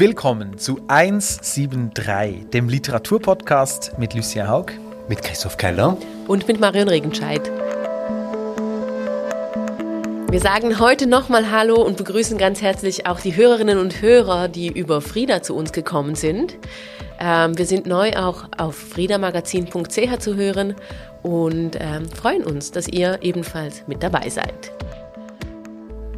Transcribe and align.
willkommen 0.00 0.56
zu 0.56 0.80
173, 0.88 2.48
dem 2.48 2.70
Literaturpodcast 2.70 3.98
mit 3.98 4.14
Lucia 4.14 4.48
Haug, 4.48 4.72
mit 5.10 5.20
Christoph 5.20 5.58
Keller 5.58 5.98
und 6.26 6.48
mit 6.48 6.58
Marion 6.58 6.88
Regenscheid. 6.88 7.42
Wir 10.30 10.40
sagen 10.40 10.80
heute 10.80 11.06
nochmal 11.06 11.50
Hallo 11.50 11.82
und 11.82 11.98
begrüßen 11.98 12.38
ganz 12.38 12.62
herzlich 12.62 13.06
auch 13.06 13.20
die 13.20 13.36
Hörerinnen 13.36 13.76
und 13.76 14.00
Hörer, 14.00 14.48
die 14.48 14.68
über 14.68 15.02
Frieda 15.02 15.42
zu 15.42 15.54
uns 15.54 15.70
gekommen 15.70 16.14
sind. 16.14 16.56
Ähm, 17.20 17.58
wir 17.58 17.66
sind 17.66 17.84
neu 17.84 18.12
auch 18.16 18.44
auf 18.56 18.76
friedamagazin.ch 18.76 20.18
zu 20.18 20.34
hören 20.34 20.76
und 21.22 21.76
ähm, 21.78 22.08
freuen 22.08 22.44
uns, 22.44 22.70
dass 22.70 22.88
ihr 22.88 23.18
ebenfalls 23.20 23.82
mit 23.86 24.02
dabei 24.02 24.30
seid. 24.30 24.72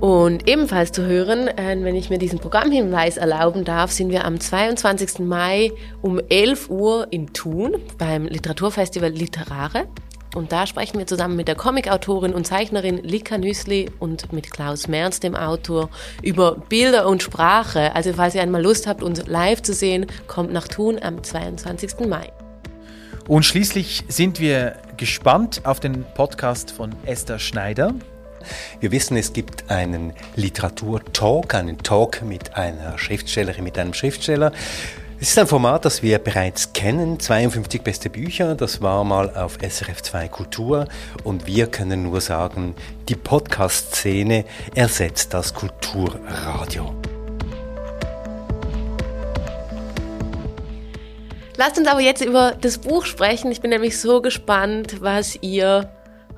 Und 0.03 0.49
ebenfalls 0.49 0.90
zu 0.90 1.07
hören, 1.07 1.46
äh, 1.46 1.77
wenn 1.79 1.95
ich 1.95 2.11
mir 2.11 2.18
diesen 2.18 2.40
Programmhinweis 2.40 3.18
erlauben 3.18 3.64
darf, 3.64 3.93
sind 3.93 4.11
wir 4.11 4.25
am 4.25 4.40
22. 4.40 5.21
Mai 5.21 5.71
um 6.00 6.21
11 6.29 6.71
Uhr 6.71 7.07
in 7.11 7.32
Thun 7.32 7.77
beim 7.99 8.27
Literaturfestival 8.27 9.11
Literare. 9.11 9.86
Und 10.35 10.50
da 10.50 10.67
sprechen 10.67 10.99
wir 10.99 11.07
zusammen 11.07 11.36
mit 11.36 11.46
der 11.46 11.54
Comicautorin 11.54 12.35
und 12.35 12.49
Zeichnerin 12.49 12.96
Lika 13.04 13.39
Nüssli 13.39 13.93
und 14.00 14.32
mit 14.32 14.50
Klaus 14.50 14.89
Merz, 14.89 15.21
dem 15.21 15.36
Autor, 15.36 15.89
über 16.21 16.57
Bilder 16.57 17.07
und 17.07 17.22
Sprache. 17.22 17.94
Also 17.94 18.13
falls 18.13 18.35
ihr 18.35 18.43
einmal 18.43 18.61
Lust 18.61 18.89
habt, 18.89 19.05
uns 19.05 19.25
live 19.29 19.63
zu 19.63 19.72
sehen, 19.72 20.07
kommt 20.27 20.53
nach 20.53 20.66
Thun 20.66 20.99
am 21.00 21.22
22. 21.22 22.08
Mai. 22.08 22.32
Und 23.29 23.44
schließlich 23.44 24.03
sind 24.08 24.41
wir 24.41 24.79
gespannt 24.96 25.61
auf 25.63 25.79
den 25.79 26.05
Podcast 26.16 26.72
von 26.72 26.91
Esther 27.07 27.39
Schneider. 27.39 27.94
Wir 28.81 28.93
wissen, 28.93 29.17
es 29.17 29.32
gibt 29.32 29.71
einen 29.71 30.13
Literaturtalk, 30.37 31.55
einen 31.55 31.79
Talk 31.79 32.23
mit 32.23 32.56
einer 32.56 32.98
Schriftstellerin, 32.98 33.64
mit 33.64 33.78
einem 33.78 33.94
Schriftsteller. 33.94 34.53
Es 35.20 35.28
ist 35.28 35.39
ein 35.39 35.47
Format, 35.47 35.84
das 35.84 36.03
wir 36.03 36.19
bereits 36.19 36.72
kennen, 36.72 37.20
52 37.20 37.83
beste 37.83 38.11
Bücher, 38.11 38.56
das 38.56 38.83
war 38.83 39.05
mal 39.05 39.31
auf 39.36 39.56
SRF 39.62 40.03
2 40.03 40.27
Kultur 40.27 40.89
und 41.22 41.47
wir 41.47 41.69
können 41.69 42.03
nur 42.03 42.20
sagen, 42.20 42.75
die 43.08 43.14
Podcast-Szene 43.14 44.44
ersetzt 44.75 45.33
das 45.33 45.55
Kulturradio. 45.55 46.92
Lasst 51.56 51.78
uns 51.78 51.86
aber 51.86 52.00
jetzt 52.00 52.25
über 52.25 52.56
das 52.61 52.78
Buch 52.78 53.05
sprechen. 53.05 53.53
Ich 53.53 53.61
bin 53.61 53.70
nämlich 53.70 54.00
so 54.00 54.20
gespannt, 54.22 55.00
was 55.00 55.38
ihr 55.42 55.88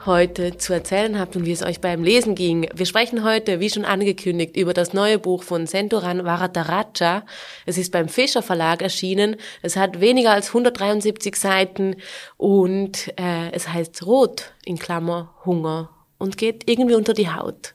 heute 0.06 0.56
zu 0.56 0.72
erzählen 0.72 1.18
habt 1.18 1.36
und 1.36 1.46
wie 1.46 1.52
es 1.52 1.62
euch 1.62 1.80
beim 1.80 2.02
Lesen 2.02 2.34
ging. 2.34 2.68
Wir 2.74 2.86
sprechen 2.86 3.24
heute, 3.24 3.60
wie 3.60 3.70
schon 3.70 3.84
angekündigt, 3.84 4.56
über 4.56 4.74
das 4.74 4.92
neue 4.92 5.18
Buch 5.18 5.42
von 5.42 5.66
Sentoran 5.66 6.24
Varadaraja. 6.24 7.24
Es 7.66 7.78
ist 7.78 7.92
beim 7.92 8.08
Fischer 8.08 8.42
Verlag 8.42 8.82
erschienen. 8.82 9.36
Es 9.62 9.76
hat 9.76 10.00
weniger 10.00 10.32
als 10.32 10.48
173 10.48 11.36
Seiten 11.36 11.96
und 12.36 13.12
äh, 13.18 13.50
es 13.52 13.68
heißt 13.68 14.04
Rot 14.06 14.52
in 14.64 14.78
Klammer 14.78 15.34
Hunger 15.44 15.90
und 16.18 16.36
geht 16.36 16.68
irgendwie 16.68 16.94
unter 16.94 17.14
die 17.14 17.30
Haut. 17.30 17.74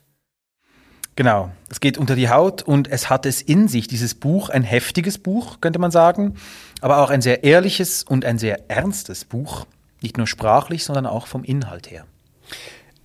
Genau, 1.16 1.52
es 1.70 1.82
geht 1.82 1.98
unter 1.98 2.16
die 2.16 2.30
Haut 2.30 2.62
und 2.62 2.88
es 2.90 3.10
hat 3.10 3.26
es 3.26 3.42
in 3.42 3.68
sich, 3.68 3.90
dieses 3.90 4.16
Buch, 4.16 4.50
ein 4.50 4.64
heftiges 4.64 5.18
Buch, 5.18 5.60
könnte 5.60 5.78
man 5.78 5.92
sagen, 5.92 6.36
aber 6.80 7.04
auch 7.04 7.10
ein 7.10 7.22
sehr 7.22 7.44
ehrliches 7.44 8.04
und 8.04 8.24
ein 8.24 8.38
sehr 8.38 8.70
ernstes 8.70 9.26
Buch, 9.26 9.66
nicht 10.02 10.18
nur 10.18 10.28
sprachlich, 10.28 10.86
sondern 10.86 11.06
auch 11.06 11.28
vom 11.28 11.44
Inhalt 11.44 11.92
her. 11.92 12.06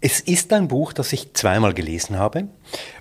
Es 0.06 0.20
ist 0.20 0.52
ein 0.52 0.68
Buch, 0.68 0.92
das 0.92 1.14
ich 1.14 1.32
zweimal 1.32 1.72
gelesen 1.72 2.18
habe 2.18 2.48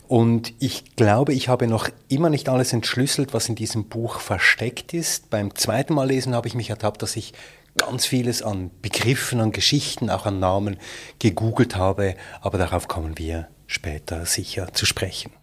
und 0.07 0.53
ich 0.59 0.95
glaube, 0.95 1.33
ich 1.33 1.49
habe 1.49 1.67
noch 1.67 1.89
immer 2.07 2.29
nicht 2.29 2.47
alles 2.47 2.71
entschlüsselt, 2.71 3.33
was 3.33 3.49
in 3.49 3.55
diesem 3.55 3.89
Buch 3.89 4.21
versteckt 4.21 4.93
ist. 4.93 5.29
Beim 5.29 5.53
zweiten 5.53 5.95
Mal 5.95 6.07
lesen 6.07 6.33
habe 6.33 6.47
ich 6.47 6.55
mich 6.55 6.69
ertappt, 6.69 7.01
dass 7.01 7.17
ich 7.17 7.33
ganz 7.75 8.05
vieles 8.05 8.41
an 8.41 8.71
Begriffen, 8.81 9.41
an 9.41 9.51
Geschichten, 9.51 10.09
auch 10.09 10.25
an 10.25 10.39
Namen 10.39 10.77
gegoogelt 11.19 11.75
habe, 11.75 12.15
aber 12.39 12.57
darauf 12.57 12.87
kommen 12.87 13.17
wir 13.17 13.49
später 13.67 14.25
sicher 14.25 14.71
zu 14.71 14.85
sprechen. 14.85 15.33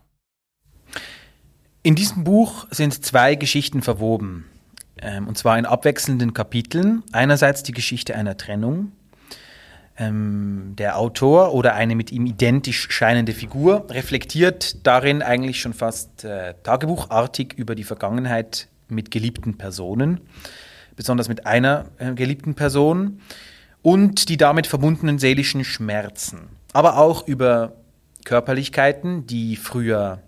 In 1.83 1.95
diesem 1.95 2.25
Buch 2.25 2.69
sind 2.71 3.05
zwei 3.05 3.35
Geschichten 3.35 3.83
verwoben, 3.83 4.47
ähm, 4.97 5.29
und 5.29 5.37
zwar 5.37 5.59
in 5.59 5.67
abwechselnden 5.67 6.33
Kapiteln. 6.33 7.03
Einerseits 7.13 7.63
die 7.63 7.73
Geschichte 7.73 8.15
einer 8.15 8.39
Trennung 8.39 8.93
ähm, 10.01 10.75
der 10.79 10.99
Autor 10.99 11.53
oder 11.53 11.75
eine 11.75 11.95
mit 11.95 12.11
ihm 12.11 12.25
identisch 12.25 12.89
scheinende 12.91 13.35
Figur 13.35 13.87
reflektiert 13.91 14.87
darin 14.87 15.23
eigentlich 15.23 15.61
schon 15.61 15.75
fast 15.75 16.25
äh, 16.25 16.55
tagebuchartig 16.63 17.53
über 17.53 17.75
die 17.75 17.85
Vergangenheit 17.85 18.69
mit 18.89 19.11
geliebten 19.11 19.59
Personen, 19.59 20.23
besonders 20.97 21.29
mit 21.29 21.47
einer 21.47 21.85
äh, 21.99 22.15
geliebten 22.15 22.55
Person 22.55 23.21
und 23.83 24.31
die 24.31 24.39
damit 24.39 24.67
verbundenen 24.67 25.19
seelischen 25.19 25.65
Schmerzen, 25.65 26.49
aber 26.73 26.97
auch 26.97 27.29
über 27.29 27.75
Körperlichkeiten, 28.25 29.27
die 29.27 29.57
früher 29.57 30.23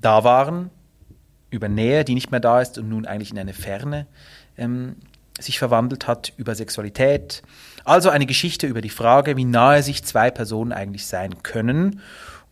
da 0.00 0.24
waren, 0.24 0.70
über 1.48 1.68
Nähe, 1.68 2.04
die 2.04 2.14
nicht 2.14 2.30
mehr 2.30 2.40
da 2.40 2.60
ist 2.60 2.76
und 2.76 2.90
nun 2.90 3.06
eigentlich 3.06 3.32
in 3.32 3.38
eine 3.38 3.54
Ferne 3.54 4.06
ähm, 4.58 4.96
sich 5.38 5.58
verwandelt 5.58 6.06
hat, 6.06 6.34
über 6.36 6.54
Sexualität, 6.54 7.42
also 7.84 8.10
eine 8.10 8.26
Geschichte 8.26 8.66
über 8.66 8.80
die 8.80 8.90
Frage, 8.90 9.36
wie 9.36 9.44
nahe 9.44 9.82
sich 9.82 10.04
zwei 10.04 10.30
Personen 10.30 10.72
eigentlich 10.72 11.06
sein 11.06 11.42
können 11.42 12.00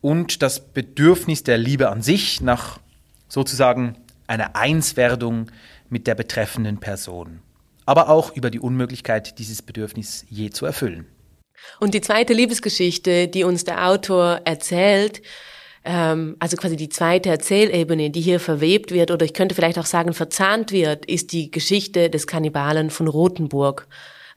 und 0.01 0.43
das 0.43 0.61
Bedürfnis 0.61 1.43
der 1.43 1.59
Liebe 1.59 1.89
an 1.91 2.03
sich 2.03 2.41
nach 2.41 2.79
sozusagen 3.29 3.97
einer 4.27 4.57
Einswerdung 4.57 5.51
mit 5.89 6.07
der 6.07 6.15
betreffenden 6.15 6.79
Person. 6.79 7.41
Aber 7.87 8.09
auch 8.09 8.35
über 8.37 8.51
die 8.51 8.61
Unmöglichkeit, 8.61 9.39
dieses 9.39 9.63
Bedürfnis 9.63 10.27
je 10.29 10.51
zu 10.51 10.67
erfüllen. 10.67 11.07
Und 11.81 11.95
die 11.95 12.01
zweite 12.01 12.33
Liebesgeschichte, 12.33 13.29
die 13.29 13.45
uns 13.45 13.65
der 13.65 13.87
Autor 13.89 14.43
erzählt, 14.45 15.23
ähm, 15.85 16.37
also 16.39 16.57
quasi 16.57 16.77
die 16.77 16.89
zweite 16.89 17.31
Erzählebene, 17.31 18.11
die 18.11 18.21
hier 18.21 18.41
verwebt 18.41 18.93
wird, 18.93 19.11
oder 19.11 19.25
ich 19.25 19.33
könnte 19.33 19.55
vielleicht 19.55 19.79
auch 19.79 19.87
sagen 19.87 20.13
verzahnt 20.13 20.71
wird, 20.71 21.07
ist 21.07 21.33
die 21.33 21.51
Geschichte 21.51 22.11
des 22.11 22.27
Kannibalen 22.27 22.91
von 22.91 23.09
Rothenburg. 23.09 23.89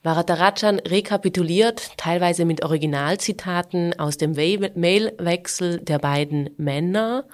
Varadarajan 0.04 0.80
rekapituliert, 0.80 1.92
teilweise 1.98 2.46
mit 2.46 2.64
Originalzitaten 2.64 4.00
aus 4.00 4.18
dem 4.18 4.32
Mailwechsel 4.32 5.80
der 5.80 6.00
beiden 6.00 6.50
Männer, 6.58 7.26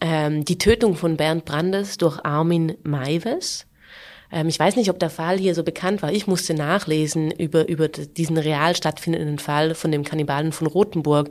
ähm, 0.00 0.44
die 0.44 0.56
Tötung 0.56 0.96
von 0.96 1.18
Bernd 1.18 1.44
Brandes 1.44 1.98
durch 1.98 2.24
Armin 2.24 2.76
Maives. 2.84 3.66
Ähm, 4.32 4.48
ich 4.48 4.58
weiß 4.58 4.76
nicht, 4.76 4.88
ob 4.88 4.98
der 4.98 5.10
Fall 5.10 5.38
hier 5.38 5.54
so 5.54 5.62
bekannt 5.62 6.00
war. 6.00 6.10
Ich 6.10 6.26
musste 6.26 6.54
nachlesen 6.54 7.30
über, 7.30 7.68
über 7.68 7.88
diesen 7.88 8.38
real 8.38 8.74
stattfindenden 8.74 9.38
Fall 9.38 9.74
von 9.74 9.92
dem 9.92 10.04
Kannibalen 10.04 10.52
von 10.52 10.66
Rothenburg. 10.66 11.28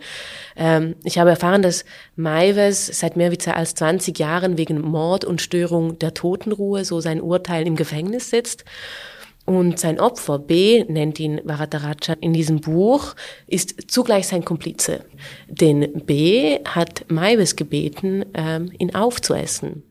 Ähm, 0.55 0.95
ich 1.03 1.17
habe 1.17 1.31
erfahren, 1.31 1.63
dass 1.63 1.83
Maives 2.15 2.87
seit 2.87 3.17
mehr 3.17 3.31
als 3.55 3.73
20 3.73 4.17
Jahren 4.19 4.59
wegen 4.59 4.79
Mord 4.81 5.25
und 5.25 5.41
Störung 5.41 5.97
der 5.97 6.13
Totenruhe 6.13 6.85
so 6.85 7.01
sein 7.01 7.21
Urteil 7.21 7.65
im 7.65 7.75
Gefängnis 7.75 8.29
sitzt. 8.29 8.65
Und 9.45 9.77
sein 9.77 9.99
Opfer, 9.99 10.39
B, 10.39 10.85
nennt 10.87 11.19
ihn 11.19 11.41
Varadarajan 11.43 12.19
in 12.21 12.31
diesem 12.31 12.61
Buch, 12.61 13.13
ist 13.45 13.91
zugleich 13.91 14.27
sein 14.27 14.45
Komplize. 14.45 15.03
Denn 15.47 16.03
B 16.05 16.59
hat 16.63 17.05
Maivis 17.09 17.55
gebeten, 17.55 18.25
ähm, 18.33 18.71
ihn 18.77 18.95
aufzuessen. 18.95 19.83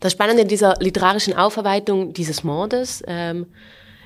Das 0.00 0.12
Spannende 0.12 0.44
dieser 0.44 0.74
literarischen 0.80 1.34
Aufarbeitung 1.34 2.12
dieses 2.12 2.44
Mordes 2.44 3.02
ähm, 3.06 3.46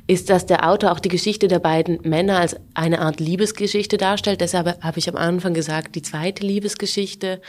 ist, 0.06 0.30
dass 0.30 0.46
der 0.46 0.68
Autor 0.68 0.92
auch 0.92 1.00
die 1.00 1.08
Geschichte 1.08 1.48
der 1.48 1.60
beiden 1.60 2.00
Männer 2.02 2.38
als 2.38 2.56
eine 2.74 3.00
Art 3.00 3.20
Liebesgeschichte 3.20 3.96
darstellt. 3.96 4.40
Deshalb 4.40 4.82
habe 4.82 4.98
ich 4.98 5.08
am 5.08 5.16
Anfang 5.16 5.54
gesagt, 5.54 5.94
die 5.94 6.02
zweite 6.02 6.44
Liebesgeschichte. 6.44 7.40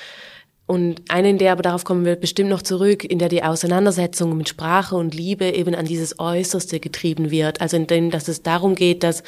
Und 0.74 1.04
eine, 1.08 1.30
in 1.30 1.38
der, 1.38 1.52
aber 1.52 1.62
darauf 1.62 1.84
kommen 1.84 2.04
wir 2.04 2.16
bestimmt 2.16 2.50
noch 2.50 2.64
zurück, 2.64 3.04
in 3.04 3.20
der 3.20 3.30
die 3.30 3.44
Auseinandersetzung 3.44 4.36
mit 4.36 4.50
Sprache 4.50 4.96
und 4.96 5.14
Liebe 5.14 5.46
eben 5.52 5.76
an 5.76 5.86
dieses 5.86 6.18
Äußerste 6.18 6.80
getrieben 6.80 7.30
wird. 7.30 7.62
Also 7.62 7.78
in 7.78 7.86
dem, 7.86 8.10
dass 8.10 8.28
es 8.28 8.42
darum 8.42 8.74
geht, 8.74 9.04
dass 9.04 9.22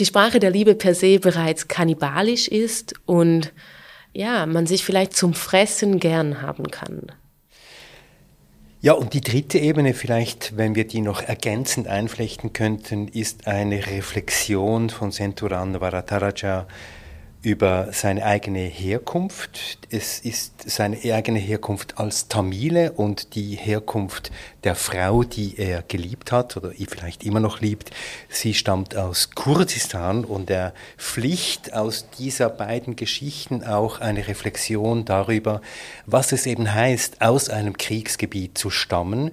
die 0.00 0.04
Sprache 0.04 0.40
der 0.40 0.50
Liebe 0.50 0.74
per 0.74 0.96
se 0.96 1.20
bereits 1.20 1.68
kannibalisch 1.68 2.48
ist 2.48 2.94
und 3.06 3.52
ja, 4.14 4.46
man 4.46 4.66
sich 4.66 4.84
vielleicht 4.84 5.14
zum 5.14 5.32
Fressen 5.32 6.00
gern 6.00 6.42
haben 6.42 6.68
kann. 6.72 7.12
Ja, 8.80 8.94
und 8.94 9.14
die 9.14 9.20
dritte 9.20 9.60
Ebene 9.60 9.94
vielleicht, 9.94 10.56
wenn 10.56 10.74
wir 10.74 10.88
die 10.88 11.02
noch 11.02 11.22
ergänzend 11.22 11.86
einflechten 11.86 12.52
könnten, 12.52 13.06
ist 13.06 13.46
eine 13.46 13.86
Reflexion 13.86 14.90
von 14.90 15.12
Senturan 15.12 15.80
Varataraja 15.80 16.66
über 17.44 17.88
seine 17.92 18.24
eigene 18.24 18.60
Herkunft. 18.60 19.78
Es 19.90 20.18
ist 20.18 20.68
seine 20.68 20.96
eigene 21.14 21.38
Herkunft 21.38 21.98
als 21.98 22.28
Tamile 22.28 22.92
und 22.92 23.34
die 23.34 23.56
Herkunft 23.56 24.32
der 24.64 24.74
Frau, 24.74 25.24
die 25.24 25.58
er 25.58 25.82
geliebt 25.82 26.32
hat 26.32 26.56
oder 26.56 26.72
vielleicht 26.88 27.24
immer 27.24 27.40
noch 27.40 27.60
liebt. 27.60 27.90
Sie 28.28 28.54
stammt 28.54 28.96
aus 28.96 29.30
Kurdistan 29.32 30.24
und 30.24 30.50
er 30.50 30.72
pflicht 30.96 31.74
aus 31.74 32.06
dieser 32.18 32.48
beiden 32.48 32.96
Geschichten 32.96 33.62
auch 33.62 34.00
eine 34.00 34.26
Reflexion 34.26 35.04
darüber, 35.04 35.60
was 36.06 36.32
es 36.32 36.46
eben 36.46 36.72
heißt, 36.72 37.20
aus 37.20 37.50
einem 37.50 37.76
Kriegsgebiet 37.76 38.56
zu 38.56 38.70
stammen 38.70 39.30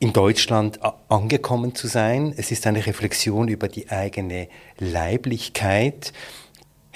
in 0.00 0.12
Deutschland 0.12 0.78
angekommen 1.08 1.74
zu 1.74 1.88
sein. 1.88 2.32
Es 2.36 2.52
ist 2.52 2.66
eine 2.66 2.86
Reflexion 2.86 3.48
über 3.48 3.68
die 3.68 3.90
eigene 3.90 4.48
Leiblichkeit. 4.78 6.12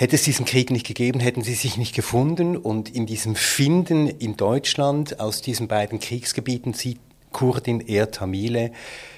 Hätte 0.03 0.17
es 0.17 0.25
diesen 0.25 0.47
Krieg 0.47 0.73
nicht 0.73 0.85
gegeben, 0.85 1.21
hätten 1.21 1.45
sie 1.45 1.55
sich 1.55 1.77
nicht 1.77 1.95
gefunden. 1.95 2.57
Und 2.57 2.93
in 2.93 3.07
diesem 3.07 3.37
Finden 3.37 4.09
in 4.09 4.37
Deutschland 4.37 5.21
aus 5.21 5.43
diesen 5.43 5.69
beiden 5.69 6.01
Kriegsgebieten, 6.01 6.75
sie 6.75 6.99
Kurdin, 7.33 7.81
er 7.81 8.11
Tamile, 8.11 8.73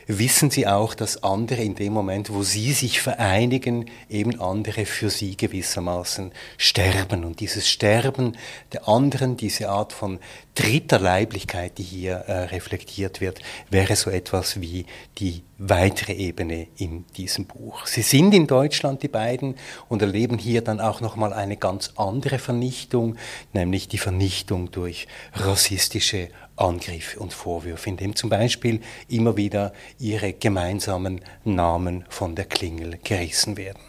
wissen 0.06 0.50
sie 0.50 0.66
auch, 0.66 0.94
dass 0.94 1.22
andere 1.22 1.62
in 1.62 1.74
dem 1.74 1.92
Moment, 1.92 2.30
wo 2.30 2.42
sie 2.42 2.72
sich 2.72 3.00
vereinigen, 3.00 3.86
eben 4.08 4.40
andere 4.40 4.86
für 4.86 5.10
sie 5.10 5.36
gewissermaßen 5.36 6.32
sterben. 6.58 7.24
Und 7.24 7.40
dieses 7.40 7.68
Sterben 7.68 8.36
der 8.72 8.88
anderen, 8.88 9.36
diese 9.36 9.70
Art 9.70 9.92
von 9.92 10.18
dritter 10.54 10.98
Leiblichkeit, 10.98 11.78
die 11.78 11.82
hier 11.82 12.14
äh, 12.14 12.44
reflektiert 12.44 13.20
wird, 13.20 13.40
wäre 13.70 13.96
so 13.96 14.10
etwas 14.10 14.60
wie 14.60 14.86
die 15.18 15.42
weitere 15.58 16.12
Ebene 16.12 16.66
in 16.76 17.04
diesem 17.16 17.46
Buch. 17.46 17.86
Sie 17.86 18.02
sind 18.02 18.34
in 18.34 18.46
Deutschland 18.46 19.02
die 19.02 19.08
beiden 19.08 19.54
und 19.88 20.02
erleben 20.02 20.38
hier 20.38 20.62
dann 20.62 20.80
auch 20.80 21.00
noch 21.00 21.16
mal 21.16 21.32
eine 21.32 21.56
ganz 21.56 21.92
andere 21.96 22.38
Vernichtung, 22.38 23.16
nämlich 23.52 23.88
die 23.88 23.98
Vernichtung 23.98 24.70
durch 24.70 25.06
rassistische 25.32 26.28
Angriffe 26.56 27.18
und 27.18 27.32
Vorwürfe, 27.32 27.90
indem 27.90 28.14
zum 28.16 28.30
Beispiel 28.30 28.80
immer 29.08 29.36
wieder 29.36 29.72
ihre 29.98 30.32
gemeinsamen 30.32 31.20
Namen 31.44 32.04
von 32.08 32.34
der 32.34 32.44
Klingel 32.44 32.98
gerissen 33.02 33.56
werden. 33.56 33.80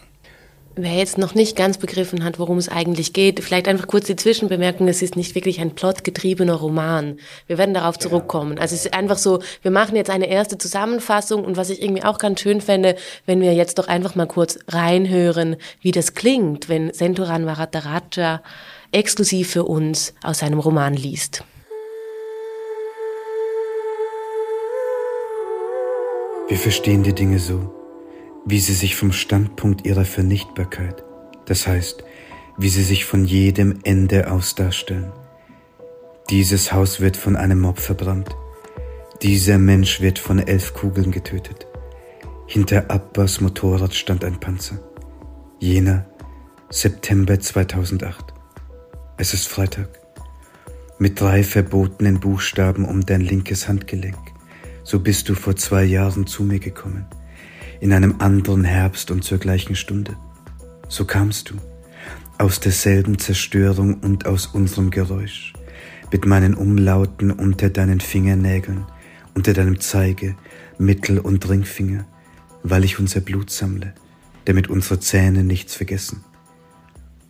Wer 0.78 0.92
jetzt 0.92 1.16
noch 1.16 1.34
nicht 1.34 1.56
ganz 1.56 1.78
begriffen 1.78 2.22
hat, 2.22 2.38
worum 2.38 2.58
es 2.58 2.68
eigentlich 2.68 3.14
geht, 3.14 3.42
vielleicht 3.42 3.66
einfach 3.66 3.86
kurz 3.86 4.08
die 4.08 4.16
Zwischenbemerkung, 4.16 4.88
es 4.88 5.00
ist 5.00 5.16
nicht 5.16 5.34
wirklich 5.34 5.58
ein 5.58 5.74
plotgetriebener 5.74 6.52
Roman. 6.52 7.18
Wir 7.46 7.56
werden 7.56 7.72
darauf 7.72 7.98
zurückkommen. 7.98 8.58
Also 8.58 8.74
es 8.74 8.84
ist 8.84 8.92
einfach 8.92 9.16
so, 9.16 9.40
wir 9.62 9.70
machen 9.70 9.96
jetzt 9.96 10.10
eine 10.10 10.28
erste 10.28 10.58
Zusammenfassung 10.58 11.46
und 11.46 11.56
was 11.56 11.70
ich 11.70 11.80
irgendwie 11.80 12.04
auch 12.04 12.18
ganz 12.18 12.42
schön 12.42 12.60
fände, 12.60 12.96
wenn 13.24 13.40
wir 13.40 13.54
jetzt 13.54 13.78
doch 13.78 13.88
einfach 13.88 14.16
mal 14.16 14.26
kurz 14.26 14.58
reinhören, 14.68 15.56
wie 15.80 15.92
das 15.92 16.12
klingt, 16.12 16.68
wenn 16.68 16.92
Senturan 16.92 17.46
Varataraja 17.46 18.42
exklusiv 18.92 19.48
für 19.48 19.64
uns 19.64 20.12
aus 20.22 20.40
seinem 20.40 20.58
Roman 20.58 20.92
liest. 20.92 21.42
Wir 26.48 26.58
verstehen 26.58 27.02
die 27.02 27.12
Dinge 27.12 27.40
so, 27.40 27.74
wie 28.44 28.60
sie 28.60 28.72
sich 28.72 28.94
vom 28.94 29.10
Standpunkt 29.10 29.84
ihrer 29.84 30.04
Vernichtbarkeit, 30.04 31.02
das 31.44 31.66
heißt, 31.66 32.04
wie 32.56 32.68
sie 32.68 32.84
sich 32.84 33.04
von 33.04 33.24
jedem 33.24 33.80
Ende 33.82 34.30
aus 34.30 34.54
darstellen. 34.54 35.12
Dieses 36.30 36.72
Haus 36.72 37.00
wird 37.00 37.16
von 37.16 37.34
einem 37.34 37.62
Mob 37.62 37.80
verbrannt. 37.80 38.36
Dieser 39.22 39.58
Mensch 39.58 40.00
wird 40.00 40.20
von 40.20 40.38
elf 40.38 40.72
Kugeln 40.72 41.10
getötet. 41.10 41.66
Hinter 42.46 42.92
Abbas 42.92 43.40
Motorrad 43.40 43.92
stand 43.92 44.24
ein 44.24 44.38
Panzer. 44.38 44.78
Jener 45.58 46.06
September 46.70 47.40
2008. 47.40 48.34
Es 49.16 49.34
ist 49.34 49.48
Freitag. 49.48 49.88
Mit 51.00 51.20
drei 51.20 51.42
verbotenen 51.42 52.20
Buchstaben 52.20 52.84
um 52.84 53.04
dein 53.04 53.20
linkes 53.20 53.66
Handgelenk 53.66 54.35
so 54.86 55.00
bist 55.00 55.28
du 55.28 55.34
vor 55.34 55.56
zwei 55.56 55.82
Jahren 55.82 56.28
zu 56.28 56.44
mir 56.44 56.60
gekommen, 56.60 57.06
in 57.80 57.92
einem 57.92 58.20
anderen 58.20 58.62
Herbst 58.62 59.10
und 59.10 59.24
zur 59.24 59.38
gleichen 59.38 59.74
Stunde. 59.74 60.16
So 60.88 61.04
kamst 61.04 61.50
du, 61.50 61.54
aus 62.38 62.60
derselben 62.60 63.18
Zerstörung 63.18 63.94
und 63.94 64.26
aus 64.26 64.46
unserem 64.46 64.90
Geräusch, 64.90 65.54
mit 66.12 66.24
meinen 66.24 66.54
Umlauten 66.54 67.32
unter 67.32 67.68
deinen 67.68 67.98
Fingernägeln, 67.98 68.86
unter 69.34 69.54
deinem 69.54 69.80
Zeige, 69.80 70.36
Mittel- 70.78 71.18
und 71.18 71.48
Ringfinger, 71.48 72.06
weil 72.62 72.84
ich 72.84 73.00
unser 73.00 73.20
Blut 73.20 73.50
sammle, 73.50 73.92
damit 74.44 74.68
unsere 74.68 75.00
Zähne 75.00 75.42
nichts 75.42 75.74
vergessen. 75.74 76.22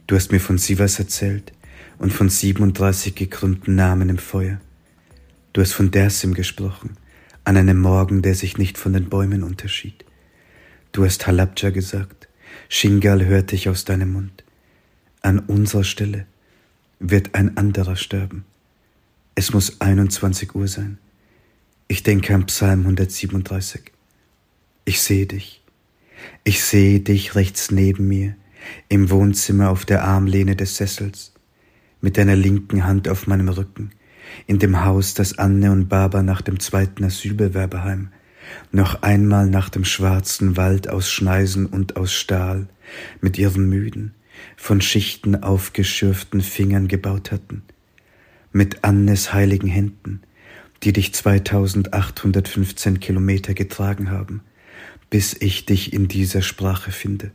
Du 0.06 0.14
hast 0.14 0.30
mir 0.30 0.40
von 0.40 0.58
Sivas 0.58 0.98
erzählt 0.98 1.54
und 1.96 2.12
von 2.12 2.28
37 2.28 3.14
gekrümmten 3.14 3.74
Namen 3.74 4.10
im 4.10 4.18
Feuer. 4.18 4.60
Du 5.54 5.62
hast 5.62 5.72
von 5.72 5.90
Dersim 5.90 6.34
gesprochen, 6.34 6.98
an 7.46 7.56
einem 7.56 7.81
Morgen, 7.81 8.22
der 8.22 8.34
sich 8.34 8.58
nicht 8.58 8.76
von 8.76 8.93
den 8.93 9.08
Bäumen 9.08 9.44
unterschied. 9.44 10.04
Du 10.90 11.04
hast 11.04 11.28
Halabja 11.28 11.70
gesagt, 11.70 12.28
Shingal 12.69 13.25
hörte 13.25 13.54
ich 13.54 13.69
aus 13.69 13.84
deinem 13.84 14.14
Mund. 14.14 14.43
An 15.22 15.38
unserer 15.38 15.84
Stelle 15.84 16.26
wird 16.98 17.37
ein 17.37 17.56
anderer 17.56 17.94
sterben. 17.94 18.44
Es 19.37 19.52
muss 19.52 19.81
21 19.81 20.56
Uhr 20.56 20.66
sein. 20.66 20.98
Ich 21.87 22.02
denke 22.02 22.34
an 22.34 22.46
Psalm 22.46 22.81
137. 22.81 23.92
Ich 24.84 25.00
sehe 25.00 25.26
dich. 25.26 25.62
Ich 26.42 26.64
sehe 26.64 26.99
dich 26.99 27.37
rechts 27.37 27.70
neben 27.70 28.08
mir, 28.08 28.34
im 28.88 29.08
Wohnzimmer 29.08 29.70
auf 29.70 29.84
der 29.84 30.02
Armlehne 30.02 30.56
des 30.56 30.78
Sessels, 30.78 31.32
mit 32.00 32.19
deiner 32.19 32.34
linken 32.34 32.84
Hand 32.84 33.06
auf 33.08 33.28
meinem 33.28 33.49
Rücken, 33.49 33.92
in 34.46 34.58
dem 34.58 34.84
Haus, 34.84 35.14
das 35.14 35.38
Anne 35.38 35.73
und 35.73 35.88
Baba 35.88 36.23
nach 36.23 36.43
dem 36.43 36.61
zweiten 36.61 37.05
Asylbewerberheim, 37.05 38.08
noch 38.73 39.02
einmal 39.02 39.49
nach 39.49 39.69
dem 39.69 39.84
schwarzen 39.84 40.56
Wald 40.56 40.88
aus 40.88 41.11
Schneisen 41.11 41.67
und 41.67 41.96
aus 41.96 42.12
Stahl, 42.12 42.69
mit 43.20 43.38
ihren 43.38 43.69
müden, 43.69 44.14
von 44.56 44.81
Schichten 44.81 45.43
aufgeschürften 45.43 46.40
Fingern 46.40 46.88
gebaut 46.88 47.32
hatten, 47.32 47.62
mit 48.52 48.84
Annes 48.84 49.32
heiligen 49.32 49.69
Händen, 49.69 50.23
die 50.82 50.93
dich 50.93 51.14
2815 51.14 53.00
Kilometer 53.00 53.55
getragen 53.55 54.11
haben, 54.11 54.43
bis 55.11 55.34
ich 55.38 55.67
dich 55.67 55.93
in 55.93 56.08
dieser 56.08 56.43
Sprache 56.43 56.90
finde. 56.90 57.31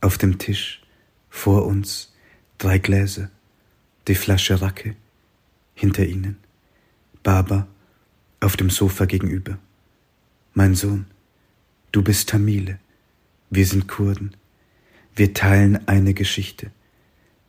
Auf 0.00 0.18
dem 0.18 0.38
Tisch, 0.38 0.82
vor 1.28 1.66
uns, 1.66 2.14
drei 2.58 2.78
Gläser, 2.78 3.30
die 4.08 4.14
Flasche 4.14 4.60
Racke, 4.62 4.94
hinter 5.76 6.04
ihnen. 6.04 6.38
Baba 7.22 7.68
auf 8.40 8.56
dem 8.56 8.70
Sofa 8.70 9.04
gegenüber. 9.04 9.58
Mein 10.54 10.74
Sohn, 10.74 11.06
du 11.92 12.02
bist 12.02 12.30
Tamile, 12.30 12.80
wir 13.50 13.66
sind 13.66 13.86
Kurden. 13.86 14.34
Wir 15.14 15.34
teilen 15.34 15.86
eine 15.86 16.14
Geschichte. 16.14 16.70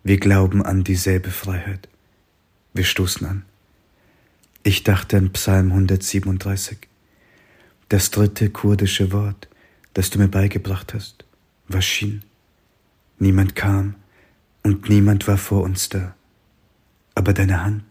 Wir 0.04 0.20
glauben 0.20 0.62
an 0.64 0.84
dieselbe 0.84 1.32
Freiheit. 1.32 1.90
Wir 2.74 2.84
stoßen 2.84 3.26
an. 3.26 3.46
Ich 4.64 4.84
dachte 4.84 5.18
an 5.18 5.32
Psalm 5.32 5.72
137. 5.72 6.78
Das 7.88 8.12
dritte 8.12 8.50
kurdische 8.50 9.14
Wort, 9.14 9.48
das 9.94 10.10
du 10.10 10.20
mir 10.20 10.28
beigebracht 10.28 10.94
hast, 10.94 11.24
war 11.70 11.82
Shin. 11.82 12.24
Niemand 13.18 13.56
kam 13.56 13.96
und 14.64 14.90
niemand 14.90 15.28
war 15.28 15.38
vor 15.38 15.64
uns 15.64 15.88
da. 15.88 16.16
Aber 17.16 17.34
deine 17.34 17.64
Hand, 17.64 17.87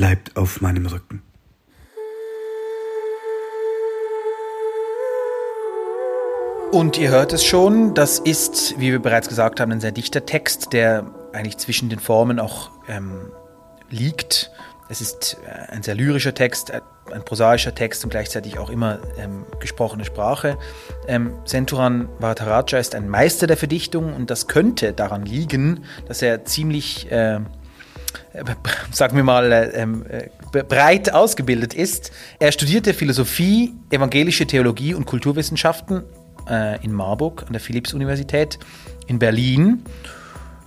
bleibt 0.00 0.34
auf 0.38 0.62
meinem 0.62 0.86
Rücken. 0.86 1.20
Und 6.72 6.96
ihr 6.96 7.10
hört 7.10 7.34
es 7.34 7.44
schon, 7.44 7.92
das 7.92 8.18
ist, 8.18 8.80
wie 8.80 8.92
wir 8.92 9.02
bereits 9.02 9.28
gesagt 9.28 9.60
haben, 9.60 9.70
ein 9.72 9.80
sehr 9.82 9.92
dichter 9.92 10.24
Text, 10.24 10.72
der 10.72 11.04
eigentlich 11.34 11.58
zwischen 11.58 11.90
den 11.90 11.98
Formen 11.98 12.40
auch 12.40 12.70
ähm, 12.88 13.30
liegt. 13.90 14.50
Es 14.88 15.02
ist 15.02 15.36
äh, 15.44 15.70
ein 15.70 15.82
sehr 15.82 15.96
lyrischer 15.96 16.32
Text, 16.32 16.70
äh, 16.70 16.80
ein 17.12 17.22
prosaischer 17.22 17.74
Text 17.74 18.02
und 18.02 18.08
gleichzeitig 18.08 18.58
auch 18.58 18.70
immer 18.70 19.00
ähm, 19.18 19.44
gesprochene 19.58 20.06
Sprache. 20.06 20.56
Ähm, 21.08 21.34
Senturan 21.44 22.08
Varadaraja 22.20 22.78
ist 22.78 22.94
ein 22.94 23.06
Meister 23.06 23.46
der 23.46 23.58
Verdichtung 23.58 24.14
und 24.14 24.30
das 24.30 24.48
könnte 24.48 24.94
daran 24.94 25.26
liegen, 25.26 25.84
dass 26.08 26.22
er 26.22 26.46
ziemlich 26.46 27.12
äh, 27.12 27.40
sagen 28.90 29.16
wir 29.16 29.24
mal, 29.24 29.52
äh, 29.52 29.70
ähm, 29.70 30.04
äh, 30.08 30.62
breit 30.62 31.12
ausgebildet 31.12 31.74
ist. 31.74 32.10
Er 32.38 32.52
studierte 32.52 32.94
Philosophie, 32.94 33.74
evangelische 33.90 34.46
Theologie 34.46 34.94
und 34.94 35.06
Kulturwissenschaften 35.06 36.02
in 36.82 36.92
Marburg 36.92 37.44
an 37.46 37.52
der 37.52 37.60
Philipps-Universität, 37.60 38.58
in 39.06 39.20
Berlin 39.20 39.84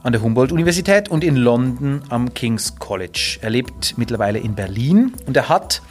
an 0.03 0.13
der 0.13 0.21
Humboldt-Universität 0.21 1.09
und 1.09 1.23
in 1.23 1.35
London 1.35 2.03
am 2.09 2.33
King's 2.33 2.75
College. 2.77 3.39
Er 3.41 3.49
lebt 3.49 3.97
mittlerweile 3.97 4.39
in 4.39 4.55
Berlin 4.55 5.13
und 5.25 5.35
er 5.35 5.49
hat 5.49 5.81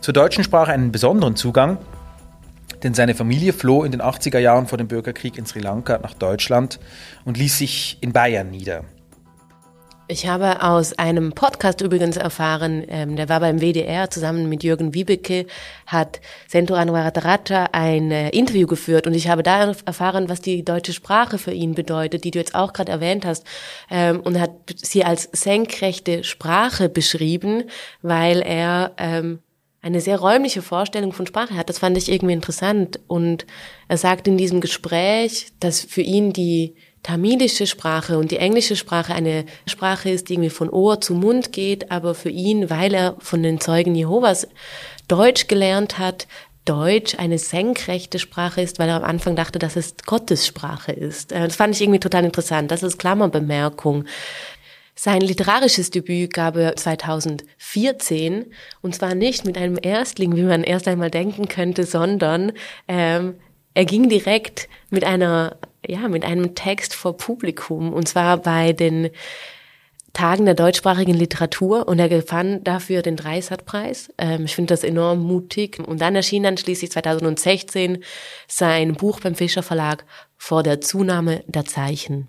zur 0.00 0.12
deutschen 0.12 0.44
Sprache 0.44 0.72
einen 0.72 0.92
besonderen 0.92 1.36
Zugang. 1.36 1.78
denn 2.82 2.94
seine 2.94 3.14
Familie 3.14 3.52
floh 3.52 3.84
in 3.84 3.92
den 3.92 4.00
80er 4.00 4.38
Jahren 4.38 4.66
vor 4.66 4.78
dem 4.78 4.88
Bürgerkrieg 4.88 5.36
in 5.36 5.44
Sri 5.44 5.58
Lanka 5.60 5.98
nach 5.98 6.14
Deutschland 6.14 6.80
und 7.26 7.36
ließ 7.36 7.58
sich 7.58 7.98
in 8.00 8.12
Bayern 8.12 8.50
nieder. 8.50 8.84
Ich 10.10 10.26
habe 10.26 10.64
aus 10.64 10.98
einem 10.98 11.34
Podcast 11.34 11.82
übrigens 11.82 12.16
erfahren, 12.16 12.84
ähm, 12.88 13.14
der 13.14 13.28
war 13.28 13.38
beim 13.38 13.60
WDR 13.60 14.10
zusammen 14.10 14.48
mit 14.48 14.64
Jürgen 14.64 14.92
Wiebeke, 14.92 15.46
hat 15.86 16.20
Sento 16.48 16.74
Anwarataraja 16.74 17.68
ein 17.70 18.10
äh, 18.10 18.30
Interview 18.30 18.66
geführt 18.66 19.06
und 19.06 19.14
ich 19.14 19.28
habe 19.28 19.44
da 19.44 19.72
erfahren, 19.84 20.28
was 20.28 20.40
die 20.40 20.64
deutsche 20.64 20.92
Sprache 20.92 21.38
für 21.38 21.52
ihn 21.52 21.76
bedeutet, 21.76 22.24
die 22.24 22.32
du 22.32 22.40
jetzt 22.40 22.56
auch 22.56 22.72
gerade 22.72 22.90
erwähnt 22.90 23.24
hast, 23.24 23.46
ähm, 23.88 24.18
und 24.18 24.40
hat 24.40 24.50
sie 24.82 25.04
als 25.04 25.28
senkrechte 25.30 26.24
Sprache 26.24 26.88
beschrieben, 26.88 27.70
weil 28.02 28.42
er 28.42 28.90
ähm, 28.98 29.38
eine 29.80 30.00
sehr 30.00 30.18
räumliche 30.18 30.60
Vorstellung 30.60 31.12
von 31.12 31.28
Sprache 31.28 31.54
hat. 31.54 31.68
Das 31.68 31.78
fand 31.78 31.96
ich 31.96 32.10
irgendwie 32.10 32.34
interessant 32.34 32.98
und 33.06 33.46
er 33.86 33.96
sagt 33.96 34.26
in 34.26 34.36
diesem 34.36 34.60
Gespräch, 34.60 35.52
dass 35.60 35.80
für 35.82 36.02
ihn 36.02 36.32
die 36.32 36.74
tamilische 37.02 37.66
Sprache 37.66 38.18
und 38.18 38.30
die 38.30 38.36
englische 38.36 38.76
Sprache 38.76 39.14
eine 39.14 39.46
Sprache 39.66 40.10
ist, 40.10 40.28
die 40.28 40.34
irgendwie 40.34 40.50
von 40.50 40.68
Ohr 40.68 41.00
zu 41.00 41.14
Mund 41.14 41.52
geht, 41.52 41.90
aber 41.90 42.14
für 42.14 42.30
ihn, 42.30 42.70
weil 42.70 42.94
er 42.94 43.16
von 43.20 43.42
den 43.42 43.60
Zeugen 43.60 43.94
Jehovas 43.94 44.48
Deutsch 45.08 45.48
gelernt 45.48 45.98
hat, 45.98 46.26
Deutsch 46.66 47.16
eine 47.18 47.38
senkrechte 47.38 48.18
Sprache 48.18 48.60
ist, 48.60 48.78
weil 48.78 48.88
er 48.88 48.96
am 48.96 49.04
Anfang 49.04 49.34
dachte, 49.34 49.58
dass 49.58 49.76
es 49.76 49.94
Gottes 50.04 50.46
Sprache 50.46 50.92
ist. 50.92 51.32
Äh, 51.32 51.46
das 51.46 51.56
fand 51.56 51.74
ich 51.74 51.80
irgendwie 51.80 52.00
total 52.00 52.24
interessant. 52.24 52.70
Das 52.70 52.82
ist 52.82 52.98
Klammerbemerkung. 52.98 54.04
Sein 54.94 55.22
literarisches 55.22 55.90
Debüt 55.90 56.34
gab 56.34 56.56
er 56.56 56.76
2014 56.76 58.52
und 58.82 58.94
zwar 58.94 59.14
nicht 59.14 59.46
mit 59.46 59.56
einem 59.56 59.78
Erstling, 59.80 60.36
wie 60.36 60.42
man 60.42 60.62
erst 60.62 60.86
einmal 60.86 61.10
denken 61.10 61.48
könnte, 61.48 61.84
sondern 61.84 62.52
ähm, 62.86 63.36
er 63.72 63.86
ging 63.86 64.10
direkt 64.10 64.68
mit 64.90 65.04
einer 65.04 65.56
ja, 65.86 66.08
mit 66.08 66.24
einem 66.24 66.54
Text 66.54 66.94
vor 66.94 67.16
Publikum 67.16 67.92
und 67.92 68.08
zwar 68.08 68.38
bei 68.38 68.72
den 68.72 69.10
Tagen 70.12 70.44
der 70.44 70.54
deutschsprachigen 70.54 71.14
Literatur 71.14 71.86
und 71.86 71.98
er 71.98 72.08
gewann 72.08 72.64
dafür 72.64 73.02
den 73.02 73.16
Dreisat-Preis. 73.16 74.12
Ähm, 74.18 74.44
ich 74.44 74.54
finde 74.54 74.72
das 74.74 74.82
enorm 74.82 75.20
mutig. 75.20 75.78
Und 75.78 76.00
dann 76.00 76.16
erschien 76.16 76.42
dann 76.42 76.56
schließlich 76.56 76.90
2016 76.90 78.02
sein 78.48 78.94
Buch 78.94 79.20
beim 79.20 79.36
Fischer 79.36 79.62
Verlag 79.62 80.04
vor 80.36 80.62
der 80.62 80.80
Zunahme 80.80 81.44
der 81.46 81.64
Zeichen. 81.64 82.26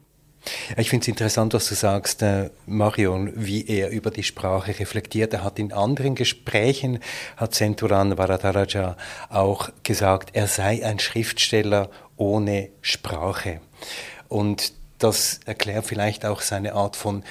Ich 0.76 0.90
finde 0.90 1.04
es 1.04 1.08
interessant, 1.08 1.54
was 1.54 1.70
du 1.70 1.76
sagst, 1.76 2.24
äh, 2.24 2.50
Marion, 2.66 3.32
wie 3.36 3.68
er 3.68 3.90
über 3.90 4.10
die 4.10 4.24
Sprache 4.24 4.80
reflektiert. 4.80 5.34
Er 5.34 5.44
hat 5.44 5.60
in 5.60 5.72
anderen 5.72 6.16
Gesprächen, 6.16 7.00
hat 7.38 7.54
Centuran 7.54 8.18
Varadaraja 8.18 8.98
auch 9.30 9.70
gesagt, 9.84 10.32
er 10.34 10.48
sei 10.48 10.84
ein 10.84 10.98
Schriftsteller 10.98 11.90
ohne 12.22 12.70
Sprache. 12.82 13.62
Und 14.30 14.74
das 15.00 15.40
erklärt 15.46 15.88
vielleicht 15.88 16.24
auch 16.24 16.42
seine 16.42 16.74
Art 16.74 16.96
von 16.96 17.24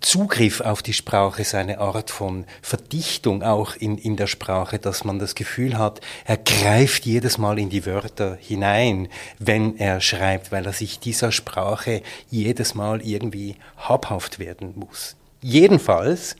Zugriff 0.00 0.60
auf 0.60 0.80
die 0.80 0.92
Sprache, 0.92 1.42
seine 1.42 1.80
Art 1.80 2.12
von 2.12 2.44
Verdichtung 2.62 3.42
auch 3.42 3.74
in, 3.74 3.98
in 3.98 4.14
der 4.14 4.28
Sprache, 4.28 4.78
dass 4.78 5.02
man 5.02 5.18
das 5.18 5.34
Gefühl 5.34 5.76
hat, 5.76 6.00
er 6.24 6.36
greift 6.36 7.04
jedes 7.04 7.36
Mal 7.36 7.58
in 7.58 7.68
die 7.68 7.84
Wörter 7.84 8.38
hinein, 8.40 9.08
wenn 9.40 9.76
er 9.76 10.00
schreibt, 10.00 10.52
weil 10.52 10.66
er 10.66 10.72
sich 10.72 11.00
dieser 11.00 11.32
Sprache 11.32 12.02
jedes 12.30 12.76
Mal 12.76 13.02
irgendwie 13.04 13.56
habhaft 13.76 14.38
werden 14.38 14.74
muss. 14.76 15.16
Jedenfalls, 15.42 16.36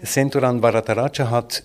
Senturan 0.00 0.62
Varadaraja 0.62 1.28
hat 1.28 1.64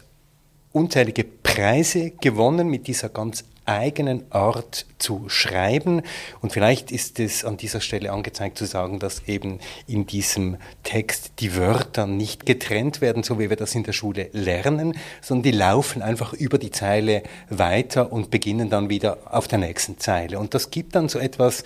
unzählige 0.75 1.23
Preise 1.23 2.11
gewonnen 2.11 2.67
mit 2.67 2.87
dieser 2.87 3.09
ganz 3.09 3.45
eigenen 3.65 4.29
Art 4.31 4.85
zu 4.99 5.27
schreiben. 5.27 6.01
Und 6.41 6.53
vielleicht 6.53 6.91
ist 6.91 7.19
es 7.19 7.45
an 7.45 7.57
dieser 7.57 7.81
Stelle 7.81 8.11
angezeigt 8.11 8.57
zu 8.57 8.65
sagen, 8.65 8.99
dass 8.99 9.23
eben 9.27 9.59
in 9.87 10.05
diesem 10.05 10.57
Text 10.83 11.33
die 11.39 11.55
Wörter 11.55 12.05
nicht 12.07 12.45
getrennt 12.45 13.01
werden, 13.01 13.23
so 13.23 13.39
wie 13.39 13.49
wir 13.49 13.57
das 13.57 13.73
in 13.73 13.83
der 13.83 13.93
Schule 13.93 14.29
lernen, 14.33 14.97
sondern 15.21 15.43
die 15.43 15.57
laufen 15.57 16.01
einfach 16.01 16.33
über 16.33 16.57
die 16.57 16.71
Zeile 16.71 17.23
weiter 17.49 18.11
und 18.11 18.29
beginnen 18.29 18.69
dann 18.69 18.89
wieder 18.89 19.17
auf 19.31 19.47
der 19.47 19.59
nächsten 19.59 19.97
Zeile. 19.97 20.37
Und 20.39 20.53
das 20.53 20.69
gibt 20.69 20.95
dann 20.95 21.09
so 21.09 21.19
etwas, 21.19 21.63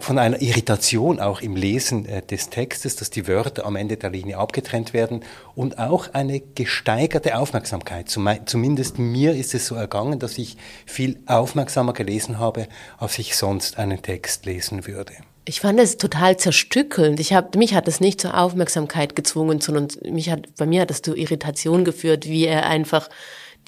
von 0.00 0.18
einer 0.18 0.40
Irritation 0.40 1.20
auch 1.20 1.40
im 1.40 1.56
Lesen 1.56 2.06
äh, 2.06 2.22
des 2.22 2.50
Textes, 2.50 2.96
dass 2.96 3.10
die 3.10 3.26
Wörter 3.28 3.66
am 3.66 3.76
Ende 3.76 3.96
der 3.96 4.10
Linie 4.10 4.38
abgetrennt 4.38 4.92
werden 4.92 5.24
und 5.54 5.78
auch 5.78 6.12
eine 6.14 6.40
gesteigerte 6.40 7.36
Aufmerksamkeit. 7.38 8.08
Zumindest 8.08 8.98
mir 8.98 9.34
ist 9.34 9.54
es 9.54 9.66
so 9.66 9.74
ergangen, 9.74 10.18
dass 10.18 10.38
ich 10.38 10.56
viel 10.86 11.18
aufmerksamer 11.26 11.92
gelesen 11.92 12.38
habe, 12.38 12.68
als 12.98 13.18
ich 13.18 13.36
sonst 13.36 13.78
einen 13.78 14.02
Text 14.02 14.46
lesen 14.46 14.86
würde. 14.86 15.12
Ich 15.46 15.60
fand 15.60 15.80
es 15.80 15.96
total 15.96 16.36
zerstückelnd. 16.36 17.18
Ich 17.18 17.32
hab, 17.32 17.56
mich 17.56 17.74
hat 17.74 17.88
es 17.88 18.00
nicht 18.00 18.20
zur 18.20 18.38
Aufmerksamkeit 18.38 19.16
gezwungen, 19.16 19.60
sondern 19.60 19.88
mich 20.04 20.30
hat, 20.30 20.54
bei 20.56 20.66
mir 20.66 20.82
hat 20.82 20.90
es 20.90 21.02
zu 21.02 21.16
Irritation 21.16 21.84
geführt, 21.84 22.26
wie 22.28 22.44
er 22.44 22.66
einfach 22.66 23.08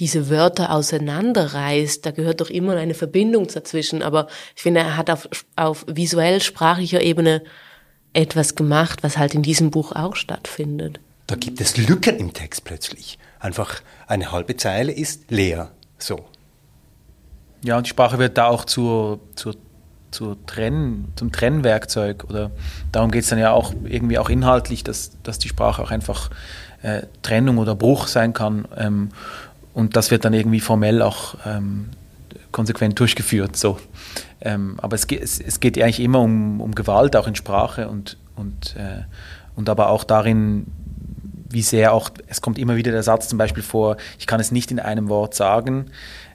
diese 0.01 0.31
Wörter 0.31 0.73
auseinanderreißt. 0.73 2.05
Da 2.05 2.11
gehört 2.11 2.41
doch 2.41 2.51
immer 2.51 2.77
eine 2.77 2.95
Verbindung 2.95 3.47
dazwischen. 3.47 4.03
Aber 4.03 4.29
ich 4.57 4.63
finde, 4.63 4.81
er 4.81 4.97
hat 4.97 5.11
auf, 5.11 5.29
auf 5.57 5.85
visuell-sprachlicher 5.89 7.03
Ebene 7.03 7.43
etwas 8.13 8.55
gemacht, 8.55 9.03
was 9.03 9.19
halt 9.19 9.35
in 9.35 9.43
diesem 9.43 9.71
Buch 9.71 9.93
auch 9.93 10.17
stattfindet. 10.17 11.01
Da 11.27 11.37
gibt 11.37 11.61
es 11.61 11.77
Lücken 11.77 12.17
im 12.19 12.33
Text 12.33 12.65
plötzlich. 12.65 13.19
Einfach 13.39 13.81
eine 14.07 14.33
halbe 14.33 14.57
Zeile 14.57 14.93
ist 14.93 15.31
leer. 15.31 15.71
So. 15.99 16.25
Ja, 17.65 17.77
und 17.77 17.87
die 17.87 17.91
Sprache 17.91 18.19
wird 18.19 18.37
da 18.37 18.49
auch 18.49 18.65
zur, 18.65 19.21
zur, 19.35 19.55
zur 20.11 20.45
Trenn, 20.47 21.13
zum 21.17 21.33
Trennwerkzeug. 21.33 22.25
Oder 22.29 22.51
darum 22.91 23.11
geht 23.11 23.23
es 23.23 23.31
dann 23.31 23.39
ja 23.39 23.53
auch 23.53 23.73
irgendwie 23.85 24.19
auch 24.19 24.29
inhaltlich, 24.29 24.85
dass, 24.85 25.13
dass 25.23 25.39
die 25.39 25.49
Sprache 25.49 25.83
auch 25.83 25.91
einfach 25.91 26.31
äh, 26.83 27.03
Trennung 27.23 27.59
oder 27.59 27.75
Bruch 27.75 28.09
sein 28.09 28.33
kann. 28.33 28.67
Ähm, 28.77 29.11
und 29.75 29.97
das 29.97 30.11
wird 30.11 30.25
dann 30.25 30.35
irgendwie 30.35 30.61
formell 30.61 31.03
auch 31.03 31.35
ähm, 31.47 31.91
konsequent 32.51 32.99
durchgeführt. 33.01 33.57
So. 33.57 33.79
Ähm, 34.41 34.79
aber 34.81 34.95
es 34.95 35.07
geht, 35.07 35.23
es, 35.23 35.41
es, 35.41 35.61
geht 35.61 35.81
eigentlich 35.81 36.01
immer 36.01 36.21
um, 36.21 36.61
um 36.61 36.75
Gewalt, 36.75 37.17
auch 37.17 37.27
in 37.27 37.35
Sprache 37.35 37.89
und, 37.89 38.19
und, 38.37 38.77
äh, 38.77 39.03
und 39.57 39.69
aber 39.69 39.89
auch 39.89 40.05
darin, 40.05 40.67
wie 41.49 41.63
sehr 41.63 41.93
auch, 41.93 42.11
es 42.27 42.41
kommt 42.41 42.59
immer 42.59 42.77
wieder 42.77 42.93
der 42.93 43.03
Satz 43.03 43.29
zum 43.29 43.39
Beispiel 43.39 43.63
vor, 43.63 43.97
ich 44.19 44.27
kann 44.27 44.41
es 44.41 44.53
nicht 44.53 44.71
in 44.71 44.81
einem 44.81 45.09
Wort 45.09 45.35
sagen, 45.35 45.87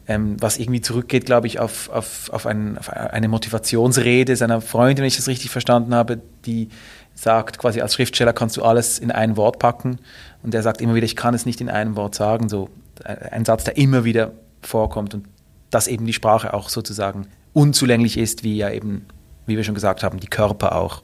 ähm, 0.06 0.36
was 0.40 0.58
irgendwie 0.58 0.80
zurückgeht, 0.80 1.26
glaube 1.26 1.46
ich, 1.46 1.60
auf, 1.60 1.90
auf, 1.90 2.30
auf, 2.32 2.46
ein, 2.46 2.78
auf, 2.78 2.90
eine 2.90 3.28
Motivationsrede 3.28 4.36
seiner 4.36 4.60
Freundin, 4.60 5.02
wenn 5.02 5.08
ich 5.08 5.16
das 5.16 5.28
richtig 5.28 5.50
verstanden 5.50 5.94
habe, 5.94 6.20
die 6.46 6.70
sagt, 7.14 7.58
quasi 7.58 7.80
als 7.80 7.94
Schriftsteller 7.94 8.32
kannst 8.32 8.56
du 8.56 8.62
alles 8.62 8.98
in 8.98 9.10
ein 9.10 9.36
Wort 9.36 9.58
packen. 9.58 9.98
Und 10.42 10.54
er 10.54 10.62
sagt 10.62 10.80
immer 10.80 10.94
wieder, 10.94 11.04
ich 11.04 11.16
kann 11.16 11.34
es 11.34 11.46
nicht 11.46 11.60
in 11.60 11.68
einem 11.68 11.96
Wort 11.96 12.14
sagen. 12.14 12.48
So 12.48 12.70
ein 13.04 13.44
Satz, 13.44 13.64
der 13.64 13.76
immer 13.76 14.04
wieder 14.04 14.32
vorkommt 14.62 15.14
und 15.14 15.26
dass 15.70 15.86
eben 15.86 16.06
die 16.06 16.12
Sprache 16.12 16.54
auch 16.54 16.68
sozusagen 16.68 17.26
unzulänglich 17.52 18.16
ist, 18.16 18.44
wie 18.44 18.56
ja 18.56 18.70
eben, 18.70 19.06
wie 19.46 19.56
wir 19.56 19.64
schon 19.64 19.74
gesagt 19.74 20.02
haben, 20.02 20.20
die 20.20 20.28
Körper 20.28 20.76
auch. 20.76 21.02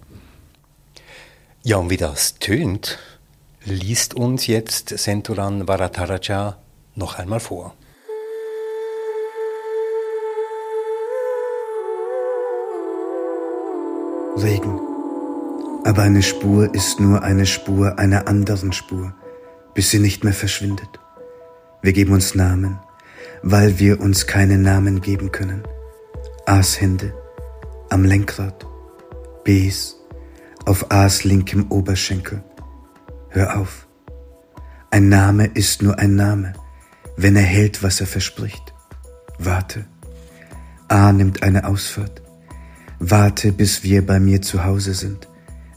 Ja, 1.62 1.76
und 1.76 1.90
wie 1.90 1.96
das 1.96 2.34
tönt, 2.34 2.98
liest 3.64 4.14
uns 4.14 4.46
jetzt 4.46 4.90
Senturan 4.90 5.66
Varataraja 5.66 6.56
noch 6.94 7.18
einmal 7.18 7.40
vor. 7.40 7.74
Regen. 14.36 14.80
Aber 15.84 16.02
eine 16.02 16.22
Spur 16.22 16.74
ist 16.74 16.98
nur 16.98 17.22
eine 17.22 17.46
Spur 17.46 17.98
einer 17.98 18.26
anderen 18.26 18.72
Spur, 18.72 19.14
bis 19.74 19.90
sie 19.90 19.98
nicht 19.98 20.24
mehr 20.24 20.32
verschwindet. 20.32 20.88
Wir 21.84 21.92
geben 21.92 22.14
uns 22.14 22.34
Namen, 22.34 22.78
weil 23.42 23.78
wir 23.78 24.00
uns 24.00 24.26
keine 24.26 24.56
Namen 24.56 25.02
geben 25.02 25.32
können. 25.32 25.64
A's 26.46 26.80
Hände 26.80 27.12
am 27.90 28.04
Lenkrad, 28.04 28.64
B's 29.44 29.94
auf 30.64 30.90
A's 30.90 31.24
linkem 31.24 31.70
Oberschenkel. 31.70 32.42
Hör 33.28 33.60
auf. 33.60 33.86
Ein 34.90 35.10
Name 35.10 35.44
ist 35.44 35.82
nur 35.82 35.98
ein 35.98 36.16
Name, 36.16 36.54
wenn 37.18 37.36
er 37.36 37.42
hält, 37.42 37.82
was 37.82 38.00
er 38.00 38.06
verspricht. 38.06 38.72
Warte. 39.38 39.84
A 40.88 41.12
nimmt 41.12 41.42
eine 41.42 41.66
Ausfahrt. 41.66 42.22
Warte, 42.98 43.52
bis 43.52 43.82
wir 43.82 44.06
bei 44.06 44.20
mir 44.20 44.40
zu 44.40 44.64
Hause 44.64 44.94
sind. 44.94 45.28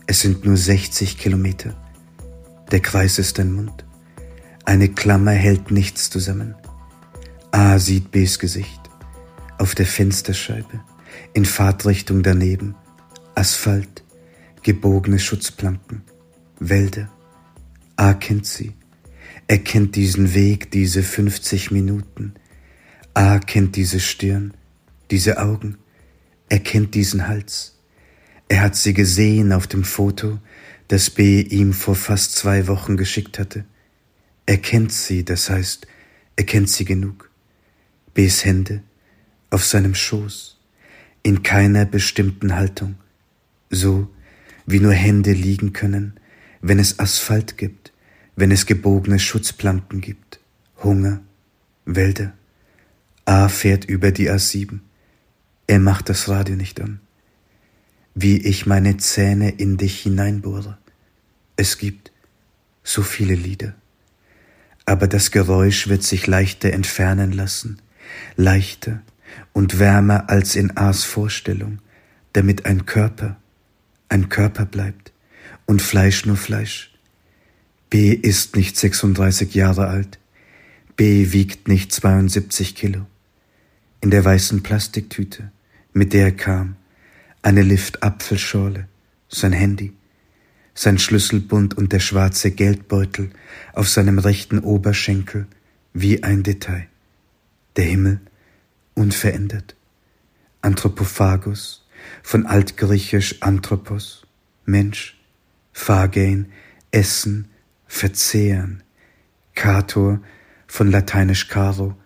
Es 0.05 0.21
sind 0.21 0.45
nur 0.45 0.55
60 0.55 1.17
Kilometer. 1.17 1.75
Der 2.71 2.79
Kreis 2.79 3.19
ist 3.19 3.39
dein 3.39 3.51
Mund. 3.51 3.86
Eine 4.67 4.89
Klammer 4.89 5.31
hält 5.31 5.71
nichts 5.71 6.09
zusammen. 6.09 6.53
A 7.51 7.79
sieht 7.79 8.11
Bs 8.11 8.37
Gesicht. 8.37 8.81
Auf 9.57 9.75
der 9.75 9.85
Fensterscheibe. 9.85 10.81
In 11.33 11.45
Fahrtrichtung 11.45 12.21
daneben. 12.21 12.75
Asphalt. 13.33 14.03
Gebogene 14.63 15.19
Schutzplanken. 15.19 16.01
Wälder. 16.59 17.09
A 17.95 18.13
kennt 18.13 18.45
sie. 18.45 18.73
Er 19.47 19.59
kennt 19.59 19.95
diesen 19.95 20.33
Weg, 20.33 20.69
diese 20.71 21.01
50 21.01 21.71
Minuten. 21.71 22.33
A 23.13 23.39
kennt 23.39 23.77
diese 23.77 24.01
Stirn, 24.01 24.53
diese 25.11 25.39
Augen, 25.39 25.77
er 26.49 26.59
kennt 26.59 26.93
diesen 26.93 27.29
Hals. 27.29 27.79
Er 28.49 28.63
hat 28.63 28.75
sie 28.75 28.93
gesehen 28.93 29.53
auf 29.53 29.65
dem 29.65 29.85
Foto, 29.85 30.39
das 30.89 31.09
B 31.09 31.39
ihm 31.39 31.71
vor 31.71 31.95
fast 31.95 32.35
zwei 32.35 32.67
Wochen 32.67 32.97
geschickt 32.97 33.39
hatte. 33.39 33.63
Er 34.47 34.57
kennt 34.57 34.93
sie, 34.93 35.25
das 35.25 35.49
heißt, 35.49 35.85
er 36.37 36.45
kennt 36.45 36.69
sie 36.69 36.85
genug. 36.85 37.29
Bs 38.13 38.45
Hände 38.45 38.81
auf 39.49 39.65
seinem 39.65 39.93
Schoß, 39.93 40.57
in 41.21 41.43
keiner 41.43 41.85
bestimmten 41.85 42.55
Haltung, 42.55 42.95
so 43.69 44.09
wie 44.65 44.79
nur 44.79 44.93
Hände 44.93 45.33
liegen 45.33 45.73
können, 45.73 46.19
wenn 46.61 46.79
es 46.79 46.97
Asphalt 46.97 47.57
gibt, 47.57 47.91
wenn 48.37 48.51
es 48.51 48.65
gebogene 48.65 49.19
Schutzplanken 49.19 49.99
gibt, 49.99 50.39
Hunger, 50.81 51.21
Wälder. 51.85 52.33
A 53.25 53.49
fährt 53.49 53.83
über 53.83 54.11
die 54.11 54.31
A7. 54.31 54.79
Er 55.67 55.79
macht 55.79 56.07
das 56.07 56.29
Radio 56.29 56.55
nicht 56.55 56.79
an. 56.79 57.01
Wie 58.15 58.37
ich 58.37 58.65
meine 58.65 58.95
Zähne 58.95 59.49
in 59.49 59.75
dich 59.75 59.99
hineinbohre. 59.99 60.77
Es 61.57 61.77
gibt 61.77 62.13
so 62.83 63.01
viele 63.01 63.35
Lieder. 63.35 63.75
Aber 64.87 65.07
das 65.07 65.29
Geräusch 65.29 65.87
wird 65.87 66.01
sich 66.01 66.25
leichter 66.25 66.73
entfernen 66.73 67.31
lassen, 67.31 67.77
leichter 68.37 69.03
und 69.53 69.77
wärmer 69.77 70.31
als 70.31 70.55
in 70.55 70.75
A's 70.77 71.03
Vorstellung, 71.03 71.77
damit 72.33 72.65
ein 72.65 72.87
Körper 72.87 73.37
ein 74.09 74.29
Körper 74.29 74.65
bleibt 74.65 75.11
und 75.65 75.81
Fleisch 75.81 76.25
nur 76.25 76.37
Fleisch. 76.37 76.91
B 77.89 78.11
ist 78.11 78.55
nicht 78.55 78.77
36 78.77 79.53
Jahre 79.53 79.87
alt. 79.87 80.19
B 80.95 81.31
wiegt 81.31 81.67
nicht 81.67 81.91
72 81.91 82.75
Kilo. 82.75 83.05
In 84.01 84.11
der 84.11 84.23
weißen 84.23 84.63
Plastiktüte, 84.63 85.51
mit 85.93 86.13
der 86.13 86.25
er 86.25 86.31
kam, 86.31 86.75
eine 87.41 87.61
Lift-Apfelschorle, 87.61 88.87
sein 89.29 89.53
Handy, 89.53 89.93
sein 90.77 90.99
Schlüsselbund 90.99 91.75
und 91.75 91.91
der 91.91 91.99
schwarze 91.99 92.51
Geldbeutel 92.51 93.31
auf 93.73 93.89
seinem 93.89 94.19
rechten 94.19 94.59
Oberschenkel 94.59 95.47
wie 95.91 96.21
ein 96.21 96.43
Detail. 96.43 96.87
Der 97.77 97.85
Himmel 97.85 98.21
unverändert. 98.93 99.75
Anthropophagus, 100.61 101.83
von 102.21 102.45
altgriechisch 102.45 103.41
Anthropos, 103.41 104.27
Mensch, 104.65 105.19
Phagein, 105.73 106.51
Essen, 106.91 107.47
Verzehren, 107.87 108.83
Kator, 109.55 110.21
von 110.67 110.91
lateinisch 110.91 111.47
caro, 111.47 111.97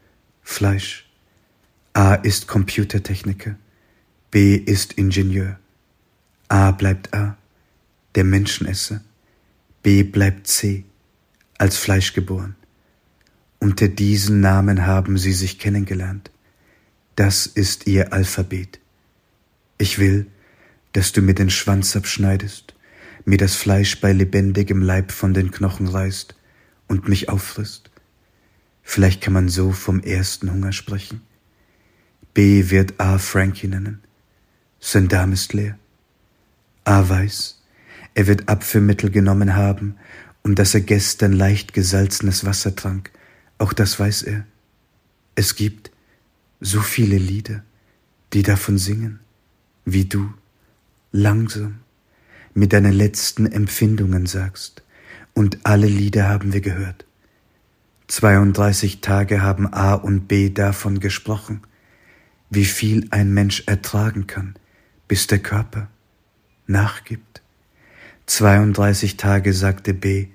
Fleisch. 0.44 1.10
A 1.92 2.14
ist 2.16 2.48
Computertechniker, 2.48 3.58
B 4.32 4.56
ist 4.56 4.94
Ingenieur. 4.94 5.60
A 6.48 6.72
bleibt 6.72 7.14
A, 7.14 7.38
der 8.16 8.24
Menschenesser. 8.24 9.02
B 9.84 10.04
bleibt 10.04 10.48
C, 10.48 10.86
als 11.58 11.78
Fleisch 11.78 12.14
geboren. 12.14 12.56
Unter 13.60 13.88
diesen 13.88 14.42
Namen 14.42 14.86
haben 14.86 15.18
sie 15.18 15.34
sich 15.34 15.60
kennengelernt. 15.60 16.32
Das 17.16 17.46
ist 17.46 17.88
ihr 17.88 18.14
Alphabet. 18.14 18.80
Ich 19.78 20.00
will, 20.00 20.28
dass 20.94 21.12
du 21.12 21.22
mir 21.22 21.36
den 21.36 21.50
Schwanz 21.50 21.96
abschneidest, 21.96 22.74
mir 23.26 23.38
das 23.38 23.56
Fleisch 23.56 24.02
bei 24.02 24.14
lebendigem 24.14 24.82
Leib 24.82 25.12
von 25.12 25.34
den 25.34 25.52
Knochen 25.52 25.88
reißt 25.88 26.36
und 26.88 27.08
mich 27.08 27.30
auffrisst. 27.30 27.92
Vielleicht 28.84 29.22
kann 29.22 29.34
man 29.34 29.50
so 29.50 29.72
vom 29.72 30.02
ersten 30.02 30.52
Hunger 30.52 30.74
sprechen. 30.74 31.22
B 32.34 32.70
wird 32.70 33.00
A 33.00 33.20
Frankie 33.20 33.68
nennen. 33.68 34.02
Sein 34.80 35.08
Darm 35.08 35.34
ist 35.34 35.54
leer. 35.54 35.78
A 36.84 37.08
weiß, 37.08 37.61
er 38.14 38.28
wird 38.28 38.50
Abführmittel 38.50 39.10
genommen 39.10 39.56
haben 39.56 39.96
und 40.44 40.60
dass 40.60 40.74
er 40.74 40.82
gestern 40.82 41.34
leicht 41.34 41.74
gesalzenes 41.74 42.46
Wasser 42.46 42.76
trank. 42.76 43.12
Auch 43.58 43.74
das 43.74 44.00
weiß 44.00 44.24
er. 44.24 44.46
Es 45.36 45.56
gibt 45.56 45.92
so 46.60 46.82
viele 46.82 47.18
Lieder, 47.18 47.64
die 48.34 48.44
davon 48.44 48.78
singen 48.78 49.20
wie 49.86 50.06
du 50.06 50.34
langsam 51.12 51.80
mit 52.54 52.74
deinen 52.74 52.94
letzten 52.94 53.46
Empfindungen 53.46 54.26
sagst. 54.26 54.84
Und 55.34 55.60
alle 55.64 55.88
Lieder 55.88 56.28
haben 56.28 56.54
wir 56.54 56.62
gehört. 56.62 57.06
32 58.08 59.00
Tage 59.00 59.42
haben 59.42 59.72
A 59.72 59.94
und 59.94 60.28
B 60.28 60.50
davon 60.50 61.00
gesprochen, 61.00 61.62
wie 62.50 62.66
viel 62.66 63.08
ein 63.12 63.34
Mensch 63.34 63.64
ertragen 63.68 64.28
kann, 64.28 64.56
bis 65.08 65.28
der 65.28 65.40
Körper 65.40 65.88
nachgibt. 66.68 67.41
32 68.32 69.18
Tage 69.18 69.52
sagte 69.52 69.94
B, 69.94 70.28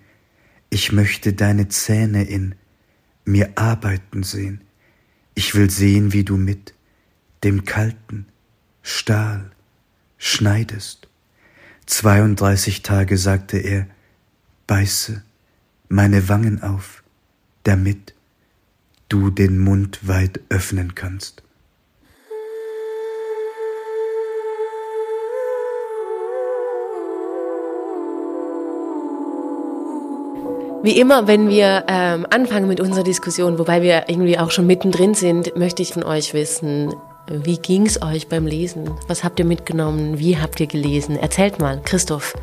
ich 0.68 0.92
möchte 0.92 1.32
deine 1.32 1.68
Zähne 1.68 2.24
in 2.24 2.54
mir 3.24 3.52
arbeiten 3.54 4.22
sehen. 4.22 4.60
Ich 5.34 5.54
will 5.54 5.70
sehen, 5.70 6.12
wie 6.12 6.22
du 6.22 6.36
mit 6.36 6.74
dem 7.42 7.64
kalten, 7.64 8.26
Stahl 8.82 9.50
schneidest. 10.18 11.08
32 11.86 12.82
Tage 12.82 13.16
sagte 13.16 13.56
er, 13.56 13.86
beiße 14.66 15.24
meine 15.88 16.28
Wangen 16.28 16.62
auf, 16.62 17.02
damit 17.62 18.12
du 19.08 19.30
den 19.30 19.58
Mund 19.58 20.06
weit 20.06 20.42
öffnen 20.50 20.94
kannst. 20.94 21.42
Wie 30.86 31.00
immer, 31.00 31.26
wenn 31.26 31.48
wir 31.48 31.84
ähm, 31.88 32.28
anfangen 32.30 32.68
mit 32.68 32.78
unserer 32.78 33.02
Diskussion, 33.02 33.58
wobei 33.58 33.82
wir 33.82 34.04
irgendwie 34.06 34.38
auch 34.38 34.52
schon 34.52 34.68
mittendrin 34.68 35.14
sind, 35.14 35.56
möchte 35.56 35.82
ich 35.82 35.92
von 35.92 36.04
euch 36.04 36.32
wissen, 36.32 36.94
wie 37.28 37.56
ging 37.56 37.86
es 37.86 38.00
euch 38.02 38.28
beim 38.28 38.46
Lesen? 38.46 38.92
Was 39.08 39.24
habt 39.24 39.40
ihr 39.40 39.46
mitgenommen? 39.46 40.20
Wie 40.20 40.38
habt 40.38 40.60
ihr 40.60 40.68
gelesen? 40.68 41.16
Erzählt 41.16 41.58
mal, 41.58 41.80
Christoph. 41.84 42.34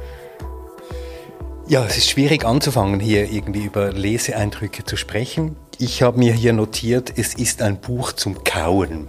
Ja, 1.69 1.85
es 1.85 1.97
ist 1.97 2.09
schwierig 2.09 2.43
anzufangen, 2.43 2.99
hier 2.99 3.31
irgendwie 3.31 3.63
über 3.63 3.93
Leseeindrücke 3.93 4.83
zu 4.83 4.97
sprechen. 4.97 5.55
Ich 5.77 6.01
habe 6.01 6.19
mir 6.19 6.33
hier 6.33 6.51
notiert, 6.51 7.13
es 7.15 7.35
ist 7.35 7.61
ein 7.61 7.77
Buch 7.77 8.11
zum 8.11 8.43
Kauen. 8.43 9.07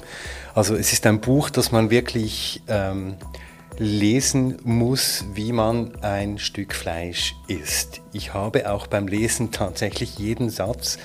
Also 0.54 0.76
es 0.76 0.92
ist 0.92 1.06
ein 1.06 1.20
Buch, 1.20 1.50
das 1.50 1.72
man 1.72 1.90
wirklich 1.90 2.62
ähm, 2.68 3.16
lesen 3.78 4.56
muss, 4.62 5.24
wie 5.34 5.52
man 5.52 5.96
ein 6.02 6.38
Stück 6.38 6.74
Fleisch 6.74 7.34
isst. 7.48 8.00
Ich 8.12 8.34
habe 8.34 8.70
auch 8.70 8.86
beim 8.86 9.08
Lesen 9.08 9.50
tatsächlich 9.50 10.18
jeden 10.18 10.50
Satz 10.50 10.98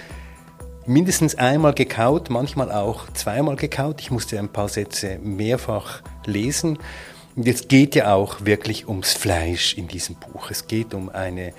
mindestens 0.85 1.35
einmal 1.35 1.73
gekaut, 1.73 2.29
manchmal 2.29 2.71
auch 2.71 3.11
zweimal 3.13 3.55
gekaut. 3.55 4.01
Ich 4.01 4.11
musste 4.11 4.39
ein 4.39 4.49
paar 4.49 4.69
Sätze 4.69 5.19
mehrfach 5.19 6.01
lesen. 6.25 6.79
Und 7.35 7.47
es 7.47 7.67
geht 7.67 7.95
ja 7.95 8.13
auch 8.13 8.45
wirklich 8.45 8.87
ums 8.87 9.13
Fleisch 9.13 9.75
in 9.77 9.87
diesem 9.87 10.15
Buch. 10.15 10.51
Es 10.51 10.67
geht 10.67 10.93
um 10.93 11.09
eine 11.09 11.53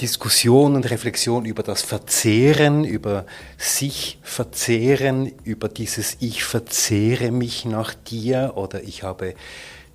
Diskussion 0.00 0.74
und 0.74 0.90
Reflexion 0.90 1.44
über 1.44 1.62
das 1.62 1.82
Verzehren, 1.82 2.84
über 2.84 3.26
sich 3.58 4.18
verzehren, 4.22 5.30
über 5.44 5.68
dieses 5.68 6.16
Ich 6.20 6.42
verzehre 6.42 7.30
mich 7.30 7.64
nach 7.64 7.94
dir 7.94 8.52
oder 8.56 8.82
ich 8.82 9.02
habe 9.02 9.34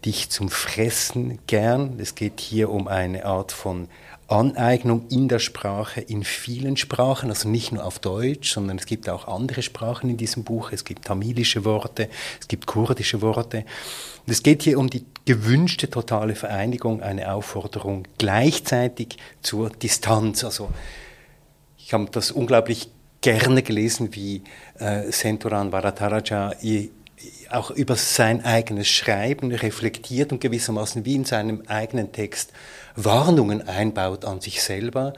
dich 0.06 0.30
zum 0.30 0.50
Fressen 0.50 1.40
gern. 1.48 2.00
Es 2.00 2.16
geht 2.16 2.40
hier 2.40 2.70
um 2.70 2.88
eine 2.88 3.26
Art 3.26 3.52
von 3.52 3.88
Aneignung 4.28 5.08
in 5.10 5.30
der 5.30 5.40
Sprache 5.40 6.02
in 6.02 6.24
vielen 6.24 6.76
Sprachen, 6.76 7.30
also 7.30 7.48
nicht 7.48 7.72
nur 7.72 7.86
auf 7.86 8.00
Deutsch, 8.00 8.54
sondern 8.54 8.78
es 8.78 8.86
gibt 8.86 9.08
auch 9.08 9.28
andere 9.28 9.62
Sprachen 9.62 10.10
in 10.10 10.18
diesem 10.18 10.44
Buch. 10.44 10.72
Es 10.72 10.84
gibt 10.84 11.06
tamilische 11.06 11.64
Worte, 11.64 12.10
es 12.42 12.48
gibt 12.48 12.66
kurdische 12.66 13.22
Worte. 13.22 13.60
Und 14.26 14.34
es 14.34 14.44
geht 14.44 14.64
hier 14.64 14.80
um 14.80 14.90
die 14.90 15.06
gewünschte 15.26 15.90
totale 15.90 16.36
Vereinigung, 16.36 17.02
eine 17.02 17.32
Aufforderung 17.32 18.04
gleichzeitig 18.18 19.18
zur 19.42 19.70
Distanz. 19.70 20.44
Also 20.44 20.70
ich 21.78 21.94
habe 21.94 22.08
das 22.12 22.32
unglaublich 22.32 22.90
gerne 23.22 23.64
gelesen, 23.64 24.14
wie 24.14 24.44
äh, 24.80 25.10
Senturan 25.12 25.72
Varataraja 25.72 26.54
auch 27.52 27.72
über 27.72 27.96
sein 27.96 28.44
eigenes 28.44 28.88
Schreiben 28.88 29.52
reflektiert 29.52 30.32
und 30.32 30.42
gewissermaßen 30.42 31.06
wie 31.06 31.16
in 31.16 31.26
seinem 31.26 31.64
eigenen 31.68 32.12
Text 32.12 32.54
Warnungen 32.96 33.68
einbaut 33.68 34.26
an 34.26 34.42
sich 34.42 34.62
selber. 34.62 35.14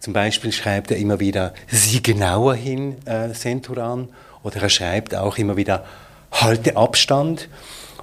Zum 0.00 0.12
Beispiel 0.12 0.52
schreibt 0.52 0.90
er 0.90 0.98
immer 0.98 1.20
wieder, 1.20 1.54
sieh 1.68 2.02
genauer 2.02 2.54
hin, 2.54 2.96
äh, 3.06 3.32
Centuran, 3.32 4.08
oder 4.42 4.62
er 4.62 4.68
schreibt 4.68 5.14
auch 5.14 5.38
immer 5.38 5.56
wieder, 5.56 5.84
halte 6.30 6.76
Abstand. 6.76 7.48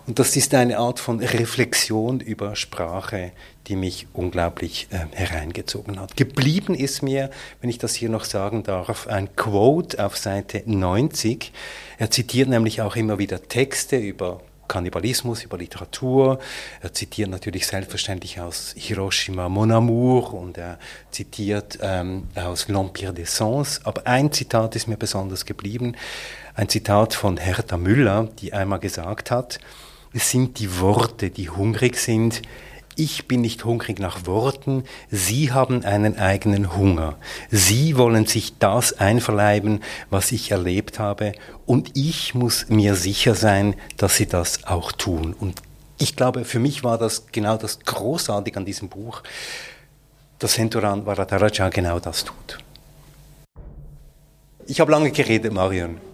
Und 0.07 0.17
das 0.17 0.35
ist 0.35 0.53
eine 0.55 0.79
Art 0.79 0.99
von 0.99 1.19
Reflexion 1.19 2.19
über 2.19 2.55
Sprache, 2.55 3.31
die 3.67 3.75
mich 3.75 4.07
unglaublich 4.13 4.87
äh, 4.91 5.15
hereingezogen 5.15 5.99
hat. 5.99 6.17
Geblieben 6.17 6.73
ist 6.75 7.01
mir, 7.01 7.29
wenn 7.61 7.69
ich 7.69 7.77
das 7.77 7.95
hier 7.95 8.09
noch 8.09 8.23
sagen 8.23 8.63
darf, 8.63 9.07
ein 9.07 9.35
Quote 9.35 10.03
auf 10.03 10.17
Seite 10.17 10.63
90. 10.65 11.51
Er 11.97 12.09
zitiert 12.11 12.49
nämlich 12.49 12.81
auch 12.81 12.95
immer 12.95 13.19
wieder 13.19 13.41
Texte 13.41 13.97
über 13.97 14.41
Kannibalismus, 14.71 15.43
über 15.43 15.57
Literatur. 15.57 16.39
Er 16.81 16.93
zitiert 16.93 17.29
natürlich 17.29 17.67
selbstverständlich 17.67 18.39
aus 18.39 18.73
Hiroshima 18.77 19.49
Mon 19.49 19.69
Amour 19.69 20.33
und 20.33 20.57
er 20.57 20.79
zitiert 21.11 21.77
ähm, 21.81 22.29
aus 22.35 22.67
L'Empire 22.69 23.11
des 23.11 23.35
Sens. 23.35 23.81
Aber 23.83 24.07
ein 24.07 24.31
Zitat 24.31 24.77
ist 24.77 24.87
mir 24.87 24.95
besonders 24.95 25.45
geblieben. 25.45 25.97
Ein 26.55 26.69
Zitat 26.69 27.13
von 27.13 27.35
Hertha 27.35 27.75
Müller, 27.75 28.29
die 28.39 28.53
einmal 28.53 28.79
gesagt 28.79 29.29
hat, 29.29 29.59
es 30.13 30.29
sind 30.29 30.59
die 30.59 30.79
Worte, 30.79 31.29
die 31.29 31.49
hungrig 31.49 31.97
sind, 31.97 32.41
ich 32.95 33.27
bin 33.27 33.41
nicht 33.41 33.65
hungrig 33.65 33.99
nach 33.99 34.25
Worten, 34.25 34.83
Sie 35.09 35.51
haben 35.51 35.83
einen 35.83 36.17
eigenen 36.17 36.75
Hunger. 36.75 37.17
Sie 37.49 37.97
wollen 37.97 38.25
sich 38.25 38.57
das 38.59 38.93
einverleiben, 38.93 39.81
was 40.09 40.31
ich 40.31 40.51
erlebt 40.51 40.99
habe, 40.99 41.33
und 41.65 41.91
ich 41.95 42.33
muss 42.35 42.67
mir 42.69 42.95
sicher 42.95 43.35
sein, 43.35 43.75
dass 43.97 44.15
Sie 44.15 44.25
das 44.25 44.65
auch 44.65 44.91
tun. 44.91 45.33
Und 45.39 45.61
ich 45.97 46.15
glaube, 46.15 46.45
für 46.45 46.59
mich 46.59 46.83
war 46.83 46.97
das 46.97 47.27
genau 47.31 47.57
das 47.57 47.79
Großartige 47.79 48.57
an 48.57 48.65
diesem 48.65 48.89
Buch, 48.89 49.23
dass 50.39 50.53
Senturan 50.53 51.05
Varadaraja 51.05 51.69
genau 51.69 51.99
das 51.99 52.25
tut. 52.25 52.57
Ich 54.65 54.79
habe 54.79 54.91
lange 54.91 55.11
geredet, 55.11 55.53
Marion. 55.53 56.10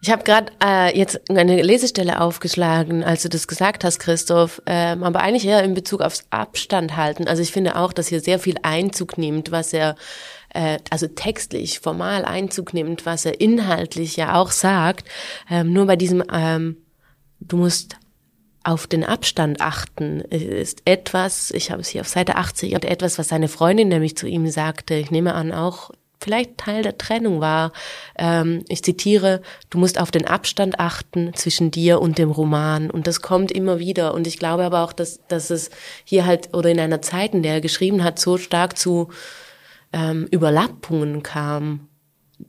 Ich 0.00 0.10
habe 0.10 0.22
gerade 0.22 0.52
äh, 0.62 0.96
jetzt 0.96 1.28
eine 1.28 1.60
Lesestelle 1.60 2.20
aufgeschlagen, 2.20 3.02
als 3.02 3.22
du 3.22 3.28
das 3.28 3.48
gesagt 3.48 3.82
hast, 3.82 3.98
Christoph, 3.98 4.62
ähm, 4.66 5.02
aber 5.02 5.20
eigentlich 5.20 5.44
eher 5.44 5.64
in 5.64 5.74
Bezug 5.74 6.02
aufs 6.02 6.24
Abstand 6.30 6.96
halten. 6.96 7.26
Also 7.26 7.42
ich 7.42 7.50
finde 7.50 7.76
auch, 7.76 7.92
dass 7.92 8.06
hier 8.06 8.20
sehr 8.20 8.38
viel 8.38 8.56
Einzug 8.62 9.18
nimmt, 9.18 9.50
was 9.50 9.72
er 9.72 9.96
äh, 10.50 10.78
also 10.90 11.08
textlich, 11.08 11.80
formal 11.80 12.24
Einzug 12.24 12.74
nimmt, 12.74 13.06
was 13.06 13.24
er 13.24 13.40
inhaltlich 13.40 14.16
ja 14.16 14.40
auch 14.40 14.52
sagt. 14.52 15.08
Ähm, 15.50 15.72
nur 15.72 15.86
bei 15.86 15.96
diesem, 15.96 16.22
ähm, 16.32 16.76
du 17.40 17.56
musst 17.56 17.96
auf 18.62 18.86
den 18.86 19.02
Abstand 19.02 19.60
achten, 19.60 20.20
ist 20.20 20.82
etwas, 20.84 21.50
ich 21.50 21.70
habe 21.70 21.80
es 21.80 21.88
hier 21.88 22.02
auf 22.02 22.08
Seite 22.08 22.36
80, 22.36 22.74
und 22.74 22.84
etwas, 22.84 23.18
was 23.18 23.28
seine 23.28 23.48
Freundin 23.48 23.88
nämlich 23.88 24.16
zu 24.16 24.26
ihm 24.26 24.48
sagte, 24.48 24.94
ich 24.94 25.10
nehme 25.10 25.34
an 25.34 25.52
auch 25.52 25.90
vielleicht 26.20 26.58
Teil 26.58 26.82
der 26.82 26.98
Trennung 26.98 27.40
war. 27.40 27.72
Ähm, 28.16 28.64
ich 28.68 28.82
zitiere, 28.82 29.42
du 29.70 29.78
musst 29.78 30.00
auf 30.00 30.10
den 30.10 30.26
Abstand 30.26 30.80
achten 30.80 31.34
zwischen 31.34 31.70
dir 31.70 32.00
und 32.00 32.18
dem 32.18 32.30
Roman. 32.30 32.90
Und 32.90 33.06
das 33.06 33.22
kommt 33.22 33.52
immer 33.52 33.78
wieder. 33.78 34.14
Und 34.14 34.26
ich 34.26 34.38
glaube 34.38 34.64
aber 34.64 34.82
auch, 34.84 34.92
dass, 34.92 35.20
dass 35.28 35.50
es 35.50 35.70
hier 36.04 36.26
halt 36.26 36.54
oder 36.54 36.70
in 36.70 36.80
einer 36.80 37.02
Zeit, 37.02 37.34
in 37.34 37.42
der 37.42 37.54
er 37.54 37.60
geschrieben 37.60 38.02
hat, 38.04 38.18
so 38.18 38.36
stark 38.38 38.76
zu 38.76 39.08
ähm, 39.92 40.26
Überlappungen 40.30 41.22
kam, 41.22 41.88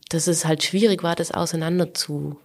dass 0.09 0.27
es 0.27 0.45
halt 0.45 0.63
schwierig 0.63 1.03
war, 1.03 1.15
das 1.15 1.31
auseinander 1.31 1.93
zu 1.93 2.37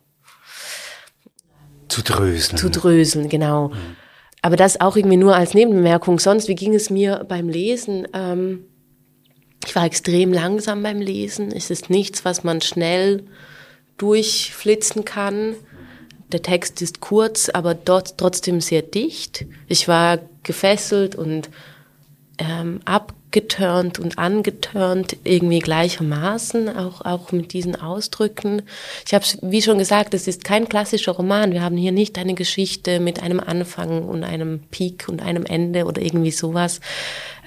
zu 1.88 2.02
dröseln. 2.02 2.58
Zu 2.58 2.70
dröseln, 2.70 3.28
genau. 3.28 3.68
Mhm. 3.68 3.96
Aber 4.42 4.56
das 4.56 4.80
auch 4.80 4.96
irgendwie 4.96 5.16
nur 5.16 5.36
als 5.36 5.54
Nebenbemerkung. 5.54 6.18
Sonst, 6.18 6.48
wie 6.48 6.54
ging 6.54 6.74
es 6.74 6.90
mir 6.90 7.24
beim 7.28 7.48
Lesen? 7.48 8.08
Ähm, 8.12 8.64
ich 9.66 9.74
war 9.74 9.84
extrem 9.84 10.32
langsam 10.32 10.82
beim 10.82 11.00
Lesen. 11.00 11.52
Es 11.52 11.70
ist 11.70 11.90
nichts, 11.90 12.24
was 12.24 12.44
man 12.44 12.60
schnell 12.60 13.24
durchflitzen 13.96 15.04
kann. 15.04 15.54
Der 16.32 16.42
Text 16.42 16.82
ist 16.82 17.00
kurz, 17.00 17.48
aber 17.48 17.74
dort 17.74 18.18
trotzdem 18.18 18.60
sehr 18.60 18.82
dicht. 18.82 19.46
Ich 19.68 19.88
war 19.88 20.18
gefesselt 20.42 21.14
und 21.14 21.48
ähm, 22.38 22.80
abgeturnt 22.84 24.00
und 24.00 24.18
angeturnt 24.18 25.16
irgendwie 25.22 25.60
gleichermaßen, 25.60 26.76
auch, 26.76 27.02
auch 27.02 27.30
mit 27.30 27.52
diesen 27.52 27.76
Ausdrücken. 27.76 28.62
Ich 29.06 29.14
habe 29.14 29.24
wie 29.42 29.62
schon 29.62 29.78
gesagt, 29.78 30.14
es 30.14 30.26
ist 30.26 30.42
kein 30.42 30.68
klassischer 30.68 31.12
Roman. 31.12 31.52
Wir 31.52 31.62
haben 31.62 31.76
hier 31.76 31.92
nicht 31.92 32.18
eine 32.18 32.34
Geschichte 32.34 32.98
mit 32.98 33.22
einem 33.22 33.38
Anfang 33.38 34.02
und 34.02 34.24
einem 34.24 34.60
Peak 34.70 35.06
und 35.08 35.22
einem 35.22 35.46
Ende 35.46 35.84
oder 35.84 36.02
irgendwie 36.02 36.32
sowas. 36.32 36.80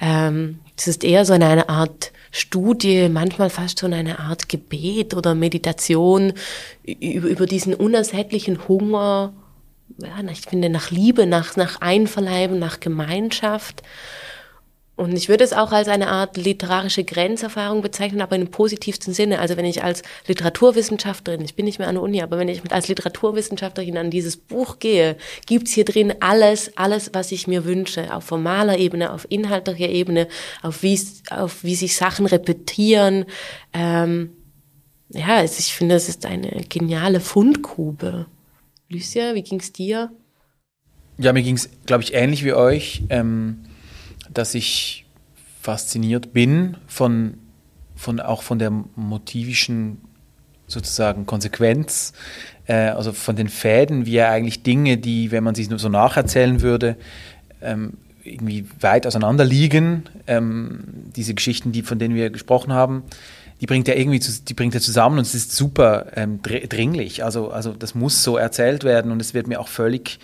Ähm, 0.00 0.60
es 0.78 0.86
ist 0.86 1.04
eher 1.04 1.24
so 1.24 1.32
eine 1.32 1.68
Art 1.68 2.12
Studie, 2.30 3.08
manchmal 3.08 3.50
fast 3.50 3.80
schon 3.80 3.92
eine 3.92 4.18
Art 4.18 4.48
Gebet 4.48 5.14
oder 5.14 5.34
Meditation 5.34 6.34
über, 6.84 7.46
diesen 7.46 7.74
unersättlichen 7.74 8.68
Hunger, 8.68 9.32
ja, 9.98 10.30
ich 10.30 10.42
finde, 10.42 10.68
nach 10.68 10.90
Liebe, 10.90 11.26
nach, 11.26 11.56
nach 11.56 11.80
Einverleiben, 11.80 12.58
nach 12.58 12.80
Gemeinschaft. 12.80 13.82
Und 14.98 15.12
ich 15.12 15.28
würde 15.28 15.44
es 15.44 15.52
auch 15.52 15.70
als 15.70 15.86
eine 15.86 16.08
Art 16.08 16.36
literarische 16.36 17.04
Grenzerfahrung 17.04 17.82
bezeichnen, 17.82 18.20
aber 18.20 18.34
im 18.34 18.50
positivsten 18.50 19.14
Sinne. 19.14 19.38
Also 19.38 19.56
wenn 19.56 19.64
ich 19.64 19.84
als 19.84 20.02
Literaturwissenschaftlerin, 20.26 21.44
ich 21.44 21.54
bin 21.54 21.66
nicht 21.66 21.78
mehr 21.78 21.86
an 21.86 21.94
der 21.94 22.02
Uni, 22.02 22.20
aber 22.20 22.36
wenn 22.36 22.48
ich 22.48 22.60
als 22.72 22.88
Literaturwissenschaftlerin 22.88 23.96
an 23.96 24.10
dieses 24.10 24.36
Buch 24.36 24.80
gehe, 24.80 25.16
gibt's 25.46 25.70
hier 25.70 25.84
drin 25.84 26.14
alles, 26.18 26.76
alles, 26.76 27.10
was 27.14 27.30
ich 27.30 27.46
mir 27.46 27.64
wünsche, 27.64 28.12
auf 28.12 28.24
formaler 28.24 28.76
Ebene, 28.76 29.12
auf 29.12 29.24
inhaltlicher 29.30 29.88
Ebene, 29.88 30.26
auf 30.62 30.82
wie, 30.82 31.00
auf 31.30 31.62
wie 31.62 31.76
sich 31.76 31.94
Sachen 31.94 32.26
repetieren. 32.26 33.24
Ähm, 33.72 34.30
ja, 35.10 35.44
ich 35.44 35.74
finde, 35.74 35.94
es 35.94 36.08
ist 36.08 36.26
eine 36.26 36.64
geniale 36.68 37.20
Fundgrube. 37.20 38.26
Lucia, 38.88 39.36
wie 39.36 39.42
ging's 39.42 39.72
dir? 39.72 40.10
Ja, 41.18 41.32
mir 41.32 41.44
ging's, 41.44 41.68
glaube 41.86 42.02
ich, 42.02 42.14
ähnlich 42.14 42.44
wie 42.44 42.52
euch. 42.52 43.04
Ähm 43.10 43.60
dass 44.32 44.54
ich 44.54 45.06
fasziniert 45.60 46.32
bin 46.32 46.76
von, 46.86 47.38
von 47.94 48.20
auch 48.20 48.42
von 48.42 48.58
der 48.58 48.70
motivischen 48.70 49.98
sozusagen 50.66 51.26
Konsequenz, 51.26 52.12
äh, 52.66 52.74
also 52.74 53.12
von 53.12 53.36
den 53.36 53.48
Fäden, 53.48 54.06
wie 54.06 54.16
er 54.16 54.30
eigentlich 54.30 54.62
Dinge, 54.62 54.98
die, 54.98 55.30
wenn 55.30 55.42
man 55.42 55.54
sie 55.54 55.66
nur 55.66 55.78
so 55.78 55.88
nacherzählen 55.88 56.60
würde, 56.60 56.96
ähm, 57.62 57.94
irgendwie 58.22 58.66
weit 58.80 59.06
auseinander 59.06 59.44
liegen, 59.44 60.04
ähm, 60.26 61.10
diese 61.16 61.34
Geschichten, 61.34 61.72
die, 61.72 61.82
von 61.82 61.98
denen 61.98 62.14
wir 62.14 62.30
gesprochen 62.30 62.72
haben, 62.72 63.04
die 63.60 63.66
bringt 63.66 63.88
er 63.88 63.98
irgendwie 63.98 64.20
zu, 64.20 64.44
die 64.44 64.54
bringt 64.54 64.74
er 64.74 64.80
zusammen 64.80 65.18
und 65.18 65.26
es 65.26 65.34
ist 65.34 65.56
super 65.56 66.06
ähm, 66.14 66.40
dringlich. 66.42 67.24
Also, 67.24 67.50
also 67.50 67.72
das 67.72 67.94
muss 67.94 68.22
so 68.22 68.36
erzählt 68.36 68.84
werden 68.84 69.10
und 69.10 69.20
es 69.20 69.34
wird 69.34 69.48
mir 69.48 69.60
auch 69.60 69.68
völlig 69.68 70.18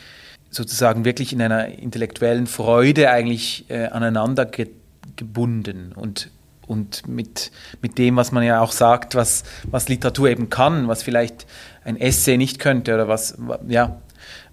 sozusagen 0.55 1.05
wirklich 1.05 1.33
in 1.33 1.43
einer 1.43 1.67
intellektuellen 1.67 2.47
Freude 2.47 3.11
eigentlich 3.11 3.67
äh, 3.69 3.87
aneinander 3.87 4.47
ge 4.47 4.69
gebunden 5.17 5.93
und, 5.95 6.31
und 6.67 7.07
mit, 7.07 7.53
mit 7.81 7.99
dem, 7.99 8.17
was 8.17 8.33
man 8.33 8.43
ja 8.43 8.61
auch 8.61 8.73
sagt, 8.73 9.15
was, 9.15 9.45
was 9.63 9.89
Literatur 9.89 10.29
eben 10.29 10.51
kann, 10.51 10.89
was 10.89 11.05
vielleicht 11.05 11.47
ein 11.85 11.97
Essay 11.97 12.37
nicht 12.37 12.59
könnte 12.59 12.95
oder 12.95 13.07
was, 13.07 13.37
ja, 13.69 14.01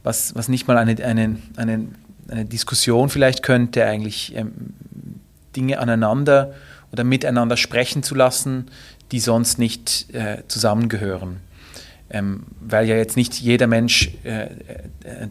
was, 0.03 0.35
was 0.35 0.49
nicht 0.49 0.67
mal 0.67 0.77
eine, 0.77 1.03
eine, 1.03 1.37
eine, 1.55 1.87
eine 2.27 2.45
Diskussion 2.45 3.09
vielleicht 3.09 3.41
könnte, 3.41 3.83
eigentlich 3.85 4.35
ähm, 4.35 4.53
Dinge 5.55 5.79
aneinander 5.79 6.53
oder 6.91 7.03
miteinander 7.03 7.57
sprechen 7.57 8.03
zu 8.03 8.13
lassen, 8.13 8.67
die 9.11 9.19
sonst 9.19 9.57
nicht 9.57 10.13
äh, 10.13 10.43
zusammengehören 10.47 11.37
ähm, 12.11 12.43
weil 12.59 12.87
ja 12.87 12.97
jetzt 12.97 13.15
nicht 13.15 13.39
jeder 13.39 13.67
Mensch, 13.67 14.11
äh, 14.23 14.43
äh, 14.43 14.47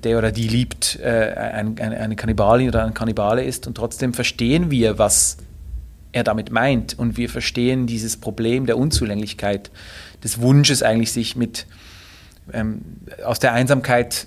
der 0.02 0.18
oder 0.18 0.32
die 0.32 0.48
liebt, 0.48 0.98
äh, 1.02 1.34
ein, 1.36 1.78
ein, 1.78 1.92
eine 1.92 2.16
Kannibalin 2.16 2.68
oder 2.68 2.84
ein 2.84 2.94
Kannibale 2.94 3.44
ist 3.44 3.66
und 3.66 3.74
trotzdem 3.74 4.14
verstehen 4.14 4.70
wir, 4.70 4.98
was 4.98 5.36
er 6.12 6.24
damit 6.24 6.50
meint 6.50 6.98
und 6.98 7.16
wir 7.18 7.28
verstehen 7.28 7.86
dieses 7.86 8.16
Problem 8.16 8.66
der 8.66 8.78
Unzulänglichkeit, 8.78 9.70
des 10.24 10.40
Wunsches 10.40 10.82
eigentlich 10.82 11.12
sich 11.12 11.36
mit 11.36 11.66
ähm, 12.52 12.82
aus 13.24 13.38
der 13.38 13.52
Einsamkeit 13.52 14.26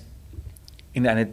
in 0.92 1.06
eine 1.06 1.28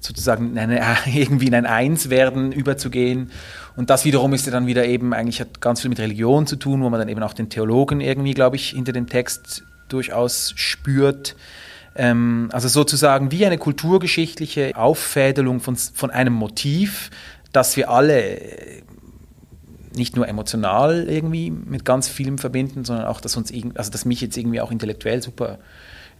sozusagen 0.00 0.50
in 0.50 0.58
eine, 0.58 0.80
irgendwie 1.06 1.46
in 1.46 1.54
ein 1.54 1.66
Einswerden 1.66 2.52
überzugehen. 2.52 3.30
Und 3.76 3.90
das 3.90 4.04
wiederum 4.04 4.34
ist 4.34 4.44
ja 4.44 4.52
dann 4.52 4.66
wieder 4.66 4.84
eben 4.84 5.14
eigentlich 5.14 5.40
hat 5.40 5.60
ganz 5.60 5.80
viel 5.80 5.88
mit 5.88 5.98
Religion 5.98 6.46
zu 6.46 6.56
tun, 6.56 6.82
wo 6.82 6.90
man 6.90 7.00
dann 7.00 7.08
eben 7.08 7.22
auch 7.22 7.32
den 7.32 7.48
Theologen 7.48 8.00
irgendwie, 8.00 8.34
glaube 8.34 8.56
ich, 8.56 8.70
hinter 8.70 8.92
dem 8.92 9.08
Text 9.08 9.64
durchaus 9.88 10.52
spürt. 10.56 11.36
Ähm, 11.96 12.48
also 12.52 12.68
sozusagen 12.68 13.30
wie 13.30 13.46
eine 13.46 13.58
kulturgeschichtliche 13.58 14.72
Auffädelung 14.76 15.60
von, 15.60 15.76
von 15.76 16.10
einem 16.10 16.32
Motiv, 16.32 17.10
das 17.52 17.76
wir 17.76 17.90
alle 17.90 18.38
äh, 18.40 18.82
nicht 19.94 20.16
nur 20.16 20.26
emotional 20.26 21.08
irgendwie 21.08 21.50
mit 21.50 21.84
ganz 21.84 22.08
vielem 22.08 22.38
verbinden, 22.38 22.84
sondern 22.84 23.06
auch, 23.06 23.20
dass 23.20 23.36
uns 23.36 23.52
also 23.74 23.90
dass 23.90 24.04
mich 24.04 24.20
jetzt 24.20 24.36
irgendwie 24.36 24.60
auch 24.60 24.72
intellektuell 24.72 25.22
super 25.22 25.58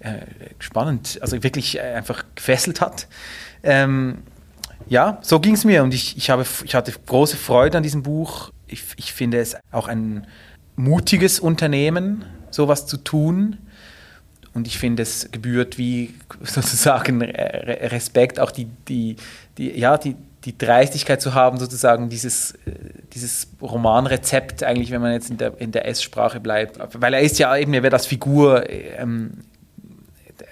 äh, 0.00 0.18
spannend, 0.58 1.18
also 1.22 1.42
wirklich 1.42 1.78
äh, 1.78 1.80
einfach 1.80 2.24
gefesselt 2.34 2.80
hat. 2.80 3.08
Ähm, 3.62 4.18
ja, 4.88 5.18
so 5.22 5.40
ging 5.40 5.54
es 5.54 5.64
mir 5.64 5.82
und 5.82 5.94
ich, 5.94 6.16
ich, 6.16 6.30
habe, 6.30 6.44
ich 6.64 6.74
hatte 6.74 6.92
große 7.06 7.36
Freude 7.36 7.78
an 7.78 7.82
diesem 7.82 8.02
Buch. 8.02 8.50
Ich, 8.66 8.84
ich 8.96 9.12
finde 9.12 9.38
es 9.38 9.56
auch 9.72 9.88
ein 9.88 10.26
mutiges 10.76 11.40
Unternehmen, 11.40 12.24
sowas 12.54 12.86
zu 12.86 12.96
tun. 12.96 13.58
und 14.54 14.68
ich 14.68 14.78
finde, 14.78 15.02
es 15.02 15.30
gebührt 15.32 15.78
wie 15.78 16.14
sozusagen 16.42 17.22
Respekt, 17.22 18.38
auch 18.38 18.52
die, 18.52 18.68
die, 18.88 19.16
die, 19.58 19.78
ja, 19.78 19.98
die, 19.98 20.16
die 20.44 20.56
Dreistigkeit 20.56 21.20
zu 21.20 21.34
haben, 21.34 21.58
sozusagen 21.58 22.08
dieses, 22.08 22.52
äh, 22.66 22.72
dieses 23.12 23.48
Romanrezept 23.60 24.62
eigentlich, 24.62 24.90
wenn 24.90 25.00
man 25.00 25.12
jetzt 25.12 25.30
in 25.30 25.38
der, 25.38 25.58
in 25.58 25.72
der 25.72 25.88
S-Sprache 25.88 26.38
bleibt. 26.40 26.78
Weil 26.94 27.14
er 27.14 27.20
ist 27.20 27.38
ja 27.38 27.56
eben, 27.56 27.74
er 27.74 27.82
wird 27.82 27.94
als 27.94 28.06
Figur, 28.06 28.68
ähm, 28.70 29.38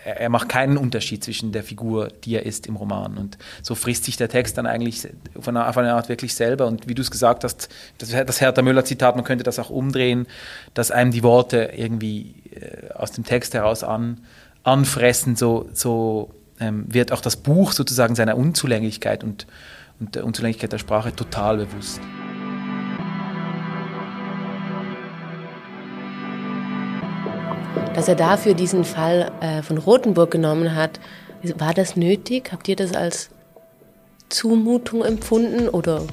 er 0.04 0.28
macht 0.28 0.48
keinen 0.48 0.76
Unterschied 0.76 1.22
zwischen 1.22 1.52
der 1.52 1.62
Figur, 1.62 2.08
die 2.24 2.34
er 2.34 2.44
ist 2.44 2.66
im 2.66 2.76
Roman. 2.76 3.18
Und 3.18 3.38
so 3.62 3.74
frisst 3.74 4.04
sich 4.04 4.16
der 4.16 4.28
Text 4.28 4.58
dann 4.58 4.66
eigentlich 4.66 5.08
auf 5.36 5.48
eine, 5.48 5.68
auf 5.68 5.76
eine 5.76 5.94
Art 5.94 6.08
wirklich 6.08 6.34
selber. 6.34 6.66
Und 6.66 6.88
wie 6.88 6.94
du 6.94 7.02
es 7.02 7.10
gesagt 7.10 7.44
hast, 7.44 7.68
das, 7.98 8.10
das 8.10 8.40
Hertha 8.40 8.62
Müller-Zitat, 8.62 9.16
man 9.16 9.24
könnte 9.24 9.44
das 9.44 9.58
auch 9.58 9.70
umdrehen, 9.70 10.26
dass 10.74 10.90
einem 10.90 11.10
die 11.10 11.22
Worte 11.22 11.72
irgendwie 11.76 12.34
äh, 12.52 12.92
aus 12.92 13.12
dem 13.12 13.24
Text 13.24 13.54
heraus 13.54 13.84
an, 13.84 14.20
anfressen, 14.64 15.36
so, 15.36 15.68
so 15.72 16.30
ähm, 16.60 16.84
wird 16.88 17.12
auch 17.12 17.20
das 17.20 17.36
Buch 17.36 17.72
sozusagen 17.72 18.14
seiner 18.14 18.36
Unzulänglichkeit 18.36 19.24
und 19.24 19.46
und 20.02 20.16
der 20.16 20.24
Unzulänglichkeit 20.24 20.72
der 20.72 20.78
Sprache 20.78 21.14
total 21.14 21.58
bewusst. 21.58 22.00
Dass 27.94 28.08
er 28.08 28.14
dafür 28.14 28.54
diesen 28.54 28.84
Fall 28.84 29.30
äh, 29.40 29.62
von 29.62 29.76
Rothenburg 29.76 30.30
genommen 30.30 30.74
hat, 30.74 30.98
war 31.58 31.74
das 31.74 31.94
nötig? 31.96 32.50
Habt 32.50 32.68
ihr 32.68 32.76
das 32.76 32.94
als 32.94 33.28
Zumutung 34.28 35.04
empfunden 35.04 35.68
oder? 35.68 36.06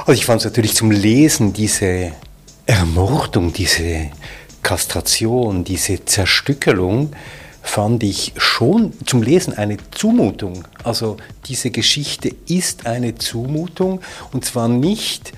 Also 0.00 0.12
ich 0.12 0.26
fand 0.26 0.40
es 0.40 0.44
natürlich 0.46 0.74
zum 0.74 0.90
Lesen 0.90 1.52
diese 1.52 2.12
Ermordung, 2.66 3.52
diese 3.52 4.10
Kastration, 4.62 5.62
diese 5.64 6.04
Zerstückelung 6.04 7.12
fand 7.62 8.02
ich 8.02 8.32
schon 8.36 8.92
zum 9.06 9.22
Lesen 9.22 9.54
eine 9.54 9.76
Zumutung. 9.92 10.64
Also 10.82 11.16
diese 11.46 11.70
Geschichte 11.70 12.34
ist 12.48 12.86
eine 12.86 13.14
Zumutung 13.14 14.00
und 14.32 14.44
zwar 14.44 14.66
nicht, 14.66 15.32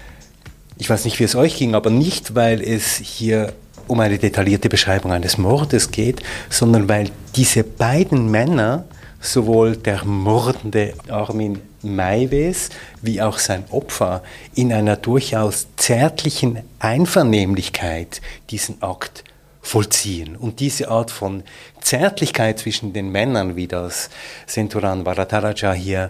ich 0.79 0.88
weiß 0.88 1.05
nicht, 1.05 1.20
wie 1.20 1.24
es 1.24 1.35
euch 1.35 1.59
ging, 1.59 1.74
aber 1.74 1.90
nicht, 1.90 2.35
weil 2.35 2.62
es 2.62 2.96
hier 2.96 3.53
um 3.88 4.01
eine 4.01 4.18
detaillierte 4.18 4.68
Beschreibung 4.68 5.12
eines 5.12 5.38
Mordes 5.38 5.90
geht, 5.90 6.23
sondern 6.51 6.88
weil 6.88 7.11
diese 7.37 7.64
beiden 7.64 8.31
Männer, 8.31 8.85
sowohl 9.20 9.77
der 9.77 10.05
mordende 10.05 10.94
Armin 11.09 11.61
Maiwes 11.83 12.70
wie 13.03 13.20
auch 13.23 13.38
sein 13.38 13.64
Opfer, 13.70 14.23
in 14.55 14.73
einer 14.73 14.97
durchaus 14.97 15.66
zärtlichen 15.77 16.61
Einvernehmlichkeit 16.79 18.20
diesen 18.51 18.83
Akt 18.83 19.25
vollziehen. 19.62 20.37
Und 20.37 20.61
diese 20.61 20.88
Art 20.88 21.11
von 21.11 21.42
Zärtlichkeit 21.81 22.59
zwischen 22.59 22.92
den 22.92 23.11
Männern, 23.11 23.57
wie 23.57 23.66
das 23.66 24.11
Senturan 24.47 25.07
Varataraja 25.07 25.73
hier 25.73 26.09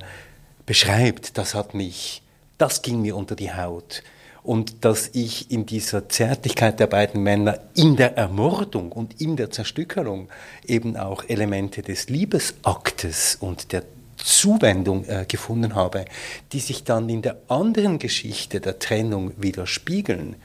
beschreibt, 0.66 1.38
das 1.38 1.54
hat 1.54 1.74
mich, 1.74 2.22
das 2.58 2.82
ging 2.82 3.00
mir 3.02 3.16
unter 3.16 3.36
die 3.36 3.52
Haut. 3.52 4.02
Und 4.44 4.84
dass 4.84 5.10
ich 5.14 5.50
in 5.50 5.66
dieser 5.66 6.08
Zärtlichkeit 6.08 6.78
der 6.78 6.86
beiden 6.86 7.22
Männer, 7.22 7.58
in 7.74 7.96
der 7.96 8.16
Ermordung 8.16 8.92
und 8.92 9.20
in 9.20 9.36
der 9.36 9.50
Zerstückelung 9.50 10.28
eben 10.66 10.96
auch 10.96 11.24
Elemente 11.26 11.82
des 11.82 12.08
Liebesaktes 12.08 13.36
und 13.40 13.72
der 13.72 13.82
Zuwendung 14.16 15.04
äh, 15.06 15.24
gefunden 15.26 15.74
habe, 15.74 16.04
die 16.52 16.60
sich 16.60 16.84
dann 16.84 17.08
in 17.08 17.22
der 17.22 17.38
anderen 17.48 17.98
Geschichte 17.98 18.60
der 18.60 18.78
Trennung 18.78 19.32
widerspiegeln 19.36 20.36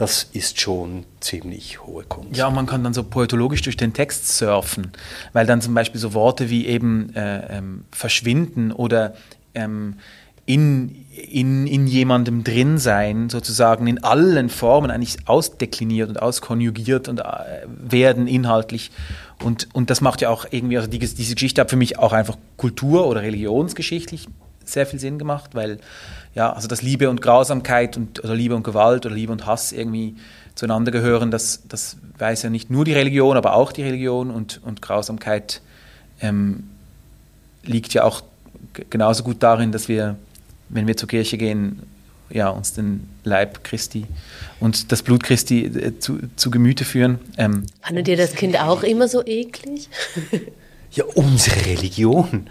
das 0.00 0.22
ist 0.32 0.58
schon 0.58 1.04
ziemlich 1.20 1.82
hohe 1.82 2.04
Kunst. 2.04 2.34
Ja, 2.34 2.48
man 2.48 2.64
kann 2.64 2.82
dann 2.82 2.94
so 2.94 3.04
poetologisch 3.04 3.60
durch 3.60 3.76
den 3.76 3.92
Text 3.92 4.38
surfen, 4.38 4.92
weil 5.34 5.44
dann 5.44 5.60
zum 5.60 5.74
Beispiel 5.74 6.00
so 6.00 6.14
Worte 6.14 6.48
wie 6.48 6.66
eben 6.66 7.14
äh, 7.14 7.58
ähm, 7.58 7.84
verschwinden 7.90 8.72
oder 8.72 9.14
ähm, 9.54 9.98
in, 10.46 10.99
in, 11.10 11.66
in 11.66 11.86
jemandem 11.86 12.44
drin 12.44 12.78
sein, 12.78 13.30
sozusagen 13.30 13.86
in 13.86 14.02
allen 14.04 14.48
Formen 14.48 14.90
eigentlich 14.90 15.16
ausdekliniert 15.26 16.08
und 16.08 16.22
auskonjugiert 16.22 17.08
und 17.08 17.20
äh, 17.20 17.24
werden 17.66 18.26
inhaltlich. 18.26 18.90
Und, 19.42 19.68
und 19.72 19.90
das 19.90 20.00
macht 20.00 20.20
ja 20.20 20.28
auch 20.28 20.46
irgendwie, 20.50 20.76
also 20.76 20.88
die, 20.88 20.98
diese 20.98 21.34
Geschichte 21.34 21.60
hat 21.60 21.70
für 21.70 21.76
mich 21.76 21.98
auch 21.98 22.12
einfach 22.12 22.36
kultur- 22.56 23.06
oder 23.06 23.22
religionsgeschichtlich 23.22 24.28
sehr 24.64 24.86
viel 24.86 25.00
Sinn 25.00 25.18
gemacht, 25.18 25.50
weil 25.54 25.78
ja, 26.34 26.52
also 26.52 26.68
dass 26.68 26.82
Liebe 26.82 27.10
und 27.10 27.20
Grausamkeit 27.20 27.96
und, 27.96 28.22
oder 28.22 28.34
Liebe 28.34 28.54
und 28.54 28.62
Gewalt 28.62 29.04
oder 29.04 29.14
Liebe 29.14 29.32
und 29.32 29.46
Hass 29.46 29.72
irgendwie 29.72 30.14
zueinander 30.54 30.92
gehören, 30.92 31.30
das, 31.30 31.62
das 31.68 31.96
weiß 32.18 32.42
ja 32.44 32.50
nicht 32.50 32.70
nur 32.70 32.84
die 32.84 32.92
Religion, 32.92 33.36
aber 33.36 33.54
auch 33.54 33.72
die 33.72 33.82
Religion 33.82 34.30
und, 34.30 34.60
und 34.64 34.80
Grausamkeit 34.80 35.60
ähm, 36.20 36.68
liegt 37.64 37.94
ja 37.94 38.04
auch 38.04 38.22
genauso 38.90 39.24
gut 39.24 39.42
darin, 39.42 39.72
dass 39.72 39.88
wir, 39.88 40.16
wenn 40.70 40.86
wir 40.86 40.96
zur 40.96 41.08
Kirche 41.08 41.36
gehen, 41.36 41.82
ja, 42.30 42.48
uns 42.48 42.72
den 42.72 43.08
Leib 43.24 43.64
Christi 43.64 44.06
und 44.60 44.92
das 44.92 45.02
Blut 45.02 45.22
Christi 45.24 45.64
äh, 45.64 45.98
zu, 45.98 46.20
zu 46.36 46.50
Gemüte 46.50 46.84
führen. 46.84 47.18
Ähm, 47.36 47.64
Fandet 47.82 48.08
ihr 48.08 48.16
das 48.16 48.34
Kind 48.34 48.58
auch 48.60 48.82
immer 48.82 49.08
so 49.08 49.26
eklig? 49.26 49.88
ja, 50.92 51.04
unsere 51.14 51.66
Religion 51.66 52.48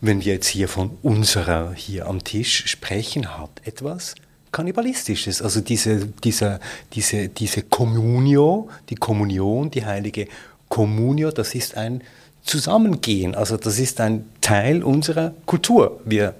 wenn 0.00 0.24
wir 0.24 0.34
jetzt 0.34 0.48
hier 0.48 0.68
von 0.68 0.98
unserer 1.02 1.72
hier 1.74 2.06
am 2.06 2.24
Tisch 2.24 2.66
sprechen, 2.66 3.38
hat 3.38 3.50
etwas 3.64 4.14
Kannibalistisches. 4.52 5.42
Also 5.42 5.60
diese, 5.60 6.06
diese, 6.24 6.58
diese, 6.92 7.28
diese 7.28 7.62
Communio, 7.62 8.68
die 8.88 8.96
Kommunion, 8.96 9.70
die 9.70 9.84
heilige 9.84 10.26
Communio, 10.68 11.30
das 11.30 11.54
ist 11.54 11.76
ein 11.76 12.02
Zusammengehen. 12.42 13.34
Also 13.34 13.56
das 13.56 13.78
ist 13.78 14.00
ein 14.00 14.24
Teil 14.40 14.82
unserer 14.82 15.34
Kultur. 15.46 16.00
Wir 16.04 16.34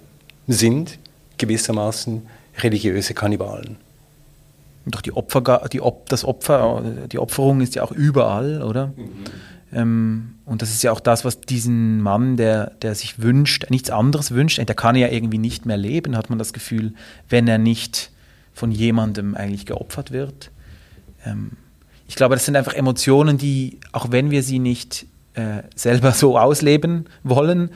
sind 0.49 0.99
gewissermaßen 1.41 2.23
religiöse 2.59 3.15
Kannibalen. 3.15 3.77
Und 4.85 4.95
doch 4.95 5.01
die 5.01 5.13
Opfer, 5.13 5.69
die 5.73 5.81
Op, 5.81 6.09
das 6.09 6.25
Opfer, 6.25 6.83
die 7.11 7.19
Opferung 7.19 7.61
ist 7.61 7.75
ja 7.75 7.83
auch 7.83 7.93
überall, 7.93 8.63
oder? 8.63 8.89
Mhm. 8.89 9.11
Ähm, 9.73 10.35
und 10.47 10.63
das 10.63 10.71
ist 10.71 10.83
ja 10.83 10.93
auch 10.93 11.01
das, 11.01 11.25
was 11.25 11.41
diesen 11.41 12.01
Mann, 12.01 12.37
der, 12.37 12.73
der 12.83 12.95
sich 12.95 13.21
wünscht, 13.21 13.71
nichts 13.71 13.91
anderes 13.91 14.33
wünscht, 14.33 14.59
der 14.59 14.75
kann 14.75 14.97
ja 14.97 15.09
irgendwie 15.09 15.39
nicht 15.39 15.67
mehr 15.67 15.77
leben, 15.77 16.17
hat 16.17 16.29
man 16.29 16.39
das 16.39 16.53
Gefühl, 16.53 16.95
wenn 17.29 17.47
er 17.47 17.59
nicht 17.59 18.11
von 18.53 18.73
jemandem 18.73 19.35
eigentlich 19.35 19.67
geopfert 19.67 20.11
wird. 20.11 20.51
Ähm, 21.25 21.53
ich 22.09 22.17
glaube, 22.17 22.35
das 22.35 22.45
sind 22.45 22.57
einfach 22.57 22.75
Emotionen, 22.75 23.39
die, 23.39 23.79
auch 23.93 24.11
wenn 24.11 24.31
wir 24.31 24.43
sie 24.43 24.59
nicht 24.59 25.07
äh, 25.41 25.63
selber 25.75 26.13
so 26.13 26.39
ausleben 26.39 27.07
wollen, 27.23 27.71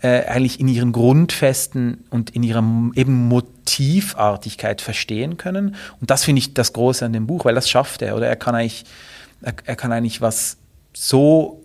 äh, 0.00 0.24
eigentlich 0.24 0.58
in 0.58 0.68
ihren 0.68 0.92
Grundfesten 0.92 2.04
und 2.08 2.30
in 2.30 2.42
ihrer 2.42 2.64
eben 2.94 3.28
Motivartigkeit 3.28 4.80
verstehen 4.80 5.36
können. 5.36 5.74
Und 6.00 6.10
das 6.10 6.24
finde 6.24 6.40
ich 6.40 6.54
das 6.54 6.72
Große 6.72 7.04
an 7.04 7.12
dem 7.12 7.26
Buch, 7.26 7.44
weil 7.44 7.54
das 7.54 7.68
schafft 7.68 8.00
er, 8.00 8.16
oder 8.16 8.26
er 8.26 8.36
kann 8.36 8.54
eigentlich, 8.54 8.84
er, 9.42 9.54
er 9.64 9.76
kann 9.76 9.92
eigentlich 9.92 10.20
was 10.22 10.56
so 10.94 11.62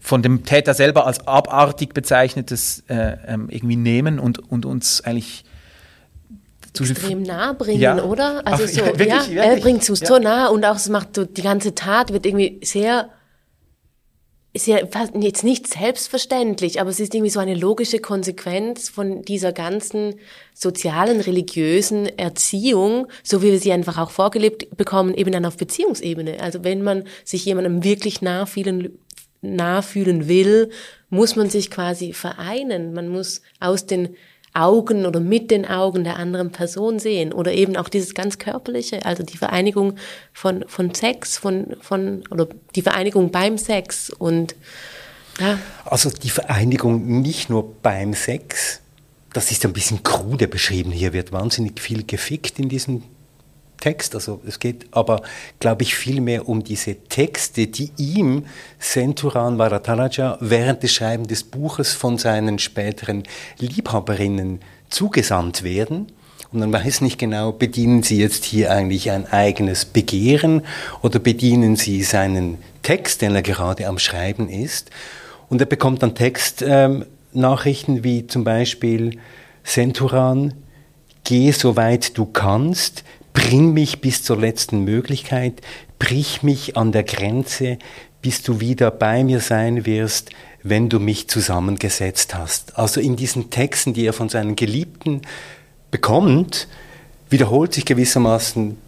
von 0.00 0.22
dem 0.22 0.44
Täter 0.44 0.74
selber 0.74 1.06
als 1.06 1.26
abartig 1.26 1.94
bezeichnetes 1.94 2.82
äh, 2.88 3.16
ähm, 3.26 3.48
irgendwie 3.48 3.76
nehmen 3.76 4.18
und, 4.18 4.50
und 4.50 4.66
uns 4.66 5.02
eigentlich 5.02 5.44
extrem 6.78 7.22
nah 7.22 7.52
bringen, 7.52 7.80
ja. 7.80 8.02
oder? 8.02 8.42
Also 8.44 8.64
Ach, 8.64 8.68
so, 8.68 8.80
ja, 8.80 8.86
wirklich, 8.98 9.08
ja, 9.08 9.26
wirklich. 9.28 9.38
er 9.38 9.56
bringt 9.60 9.88
es 9.88 10.00
so 10.00 10.18
nah 10.18 10.48
und 10.48 10.64
auch 10.64 10.76
es 10.76 10.88
macht 10.88 11.14
so, 11.14 11.24
die 11.24 11.42
ganze 11.42 11.74
Tat 11.74 12.12
wird 12.12 12.26
irgendwie 12.26 12.60
sehr 12.64 13.08
ist 14.54 14.68
ja 14.68 14.78
jetzt 15.18 15.42
nicht 15.42 15.66
selbstverständlich, 15.66 16.80
aber 16.80 16.88
es 16.88 17.00
ist 17.00 17.12
irgendwie 17.12 17.30
so 17.30 17.40
eine 17.40 17.56
logische 17.56 17.98
Konsequenz 17.98 18.88
von 18.88 19.22
dieser 19.22 19.52
ganzen 19.52 20.14
sozialen, 20.54 21.20
religiösen 21.20 22.06
Erziehung, 22.06 23.08
so 23.24 23.42
wie 23.42 23.50
wir 23.50 23.58
sie 23.58 23.72
einfach 23.72 23.98
auch 23.98 24.10
vorgelebt 24.10 24.76
bekommen, 24.76 25.12
eben 25.12 25.32
dann 25.32 25.44
auf 25.44 25.56
Beziehungsebene. 25.56 26.40
Also 26.40 26.62
wenn 26.62 26.82
man 26.82 27.02
sich 27.24 27.44
jemandem 27.44 27.82
wirklich 27.82 28.22
nah 28.22 28.46
fühlen, 28.46 28.92
will, 29.42 30.70
muss 31.10 31.34
man 31.34 31.50
sich 31.50 31.68
quasi 31.68 32.12
vereinen. 32.12 32.94
Man 32.94 33.08
muss 33.08 33.42
aus 33.58 33.86
den 33.86 34.14
Augen 34.54 35.04
oder 35.04 35.18
mit 35.18 35.50
den 35.50 35.66
Augen 35.66 36.04
der 36.04 36.16
anderen 36.16 36.52
Person 36.52 37.00
sehen 37.00 37.32
oder 37.32 37.52
eben 37.52 37.76
auch 37.76 37.88
dieses 37.88 38.14
ganz 38.14 38.38
körperliche, 38.38 39.04
also 39.04 39.24
die 39.24 39.36
Vereinigung 39.36 39.96
von, 40.32 40.64
von 40.68 40.94
Sex, 40.94 41.36
von, 41.36 41.76
von, 41.80 42.22
oder 42.30 42.46
die 42.76 42.82
Vereinigung 42.82 43.32
beim 43.32 43.58
Sex 43.58 44.10
und, 44.10 44.54
ja. 45.40 45.58
Also 45.84 46.10
die 46.10 46.30
Vereinigung 46.30 47.20
nicht 47.20 47.50
nur 47.50 47.74
beim 47.82 48.14
Sex, 48.14 48.80
das 49.32 49.50
ist 49.50 49.64
ein 49.64 49.72
bisschen 49.72 50.04
krude 50.04 50.46
beschrieben. 50.46 50.92
Hier 50.92 51.12
wird 51.12 51.32
wahnsinnig 51.32 51.80
viel 51.80 52.04
gefickt 52.06 52.60
in 52.60 52.68
diesem 52.68 53.02
Text. 53.78 54.14
Also 54.14 54.40
es 54.46 54.58
geht 54.58 54.86
aber, 54.92 55.22
glaube 55.60 55.82
ich, 55.82 55.94
vielmehr 55.94 56.48
um 56.48 56.64
diese 56.64 56.96
Texte, 56.96 57.66
die 57.66 57.90
ihm 57.96 58.46
Senturan 58.78 59.58
Varataraja 59.58 60.38
während 60.40 60.82
des 60.82 60.92
Schreibens 60.92 61.28
des 61.28 61.44
Buches 61.44 61.92
von 61.92 62.18
seinen 62.18 62.58
späteren 62.58 63.24
Liebhaberinnen 63.58 64.60
zugesandt 64.88 65.62
werden. 65.62 66.06
Und 66.52 66.60
man 66.60 66.72
weiß 66.72 67.00
nicht 67.00 67.18
genau, 67.18 67.50
bedienen 67.50 68.04
Sie 68.04 68.18
jetzt 68.18 68.44
hier 68.44 68.70
eigentlich 68.70 69.10
ein 69.10 69.26
eigenes 69.26 69.84
Begehren 69.84 70.62
oder 71.02 71.18
bedienen 71.18 71.74
Sie 71.74 72.04
seinen 72.04 72.58
Text, 72.82 73.22
den 73.22 73.34
er 73.34 73.42
gerade 73.42 73.88
am 73.88 73.98
Schreiben 73.98 74.48
ist. 74.48 74.90
Und 75.48 75.60
er 75.60 75.66
bekommt 75.66 76.04
dann 76.04 76.14
Textnachrichten 76.14 77.96
ähm, 77.96 78.04
wie 78.04 78.26
zum 78.28 78.44
Beispiel 78.44 79.18
Centuran, 79.64 80.54
geh 81.24 81.50
so 81.50 81.76
weit 81.76 82.16
du 82.16 82.26
kannst, 82.26 83.02
bring 83.34 83.74
mich 83.74 84.00
bis 84.00 84.22
zur 84.22 84.38
letzten 84.38 84.84
Möglichkeit, 84.84 85.60
brich 85.98 86.42
mich 86.42 86.78
an 86.78 86.92
der 86.92 87.02
Grenze, 87.02 87.78
bis 88.22 88.42
du 88.42 88.60
wieder 88.60 88.90
bei 88.90 89.22
mir 89.22 89.40
sein 89.40 89.84
wirst, 89.84 90.30
wenn 90.62 90.88
du 90.88 90.98
mich 90.98 91.28
zusammengesetzt 91.28 92.34
hast. 92.34 92.78
Also 92.78 93.00
in 93.00 93.16
diesen 93.16 93.50
Texten, 93.50 93.92
die 93.92 94.06
er 94.06 94.14
von 94.14 94.30
seinen 94.30 94.56
Geliebten 94.56 95.20
bekommt, 95.90 96.68
wiederholt 97.28 97.74
sich 97.74 97.84
gewissermaßen 97.84 98.78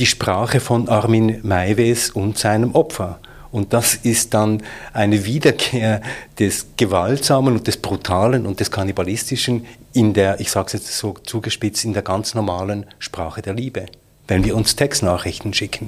die 0.00 0.06
Sprache 0.06 0.58
von 0.58 0.88
Armin 0.88 1.38
Maives 1.44 2.10
und 2.10 2.36
seinem 2.36 2.74
Opfer. 2.74 3.20
Und 3.54 3.72
das 3.72 3.94
ist 3.94 4.34
dann 4.34 4.64
eine 4.92 5.26
Wiederkehr 5.26 6.02
des 6.40 6.66
Gewaltsamen 6.76 7.54
und 7.54 7.68
des 7.68 7.76
Brutalen 7.76 8.46
und 8.46 8.58
des 8.58 8.72
Kannibalistischen 8.72 9.64
in 9.92 10.12
der, 10.12 10.40
ich 10.40 10.50
sage 10.50 10.66
es 10.66 10.72
jetzt 10.72 10.98
so 10.98 11.14
zugespitzt, 11.22 11.84
in 11.84 11.92
der 11.92 12.02
ganz 12.02 12.34
normalen 12.34 12.84
Sprache 12.98 13.42
der 13.42 13.54
Liebe. 13.54 13.86
Wenn 14.26 14.42
wir 14.42 14.56
uns 14.56 14.74
Textnachrichten 14.74 15.54
schicken, 15.54 15.86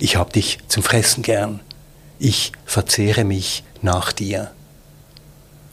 ich 0.00 0.16
hab 0.16 0.32
dich 0.32 0.58
zum 0.66 0.82
Fressen 0.82 1.22
gern, 1.22 1.60
ich 2.18 2.50
verzehre 2.64 3.22
mich 3.22 3.62
nach 3.80 4.10
dir. 4.10 4.50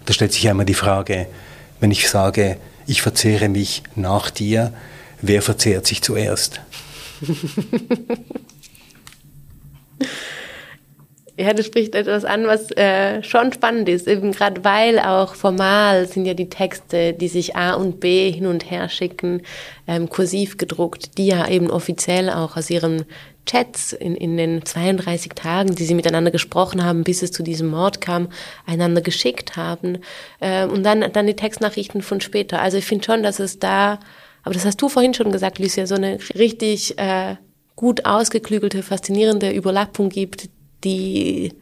Da 0.06 0.14
stellt 0.14 0.34
sich 0.34 0.48
einmal 0.48 0.68
die 0.68 0.76
Frage, 0.76 1.26
wenn 1.80 1.90
ich 1.90 2.08
sage, 2.08 2.58
ich 2.86 3.02
verzehre 3.02 3.50
mich 3.50 3.82
nach 3.96 4.30
dir, 4.30 4.74
wer 5.24 5.42
verzehrt 5.42 5.88
sich 5.88 6.04
zuerst? 6.04 6.62
Ja, 11.38 11.54
du 11.54 11.64
sprichst 11.64 11.96
etwas 11.96 12.26
an, 12.26 12.46
was 12.46 12.72
äh, 12.72 13.24
schon 13.24 13.54
spannend 13.54 13.88
ist, 13.88 14.08
eben 14.08 14.32
gerade 14.32 14.64
weil 14.66 15.00
auch 15.00 15.34
formal 15.34 16.06
sind 16.06 16.26
ja 16.26 16.34
die 16.34 16.50
Texte, 16.50 17.14
die 17.14 17.30
sich 17.30 17.56
A 17.56 17.74
und 17.74 18.00
B 18.00 18.32
hin 18.32 18.46
und 18.46 18.70
her 18.70 18.90
schicken, 18.90 19.42
ähm, 19.88 20.10
kursiv 20.10 20.58
gedruckt, 20.58 21.18
die 21.18 21.28
ja 21.28 21.48
eben 21.48 21.72
offiziell 21.72 22.30
auch 22.30 22.58
aus 22.58 22.70
ihren 22.70 23.06
Chats 23.46 23.94
in, 23.94 24.16
in 24.16 24.38
den 24.38 24.66
32 24.66 25.32
Tagen, 25.34 25.74
die 25.74 25.86
sie 25.86 25.96
miteinander 25.96 26.32
gesprochen 26.32 26.84
haben, 26.84 27.04
bis 27.04 27.24
es 27.24 27.32
zu 27.32 27.44
diesem 27.44 27.70
Mord 27.70 28.02
kam, 28.02 28.28
einander 28.66 29.02
geschickt 29.02 29.56
haben. 29.56 30.00
Ähm, 30.42 30.70
und 30.70 30.84
dann, 30.84 31.12
dann 31.14 31.28
die 31.28 31.36
Textnachrichten 31.36 32.02
von 32.02 32.22
später. 32.22 32.62
Also 32.62 32.78
ich 32.78 32.86
finde 32.86 33.06
schon, 33.06 33.24
dass 33.24 33.40
es 33.40 33.58
da, 33.58 34.00
aber 34.44 34.54
das 34.54 34.66
hast 34.66 34.82
du 34.82 34.90
vorhin 34.90 35.14
schon 35.14 35.32
gesagt, 35.32 35.60
Lucia, 35.60 35.88
so 35.88 35.96
eine 35.96 36.20
richtig 36.36 36.98
äh, 37.00 37.38
gut 37.76 38.06
ausgeklügelte, 38.06 38.84
faszinierende 38.84 39.52
Überlappung 39.52 40.10
gibt, 40.10 40.50
die, 40.84 41.54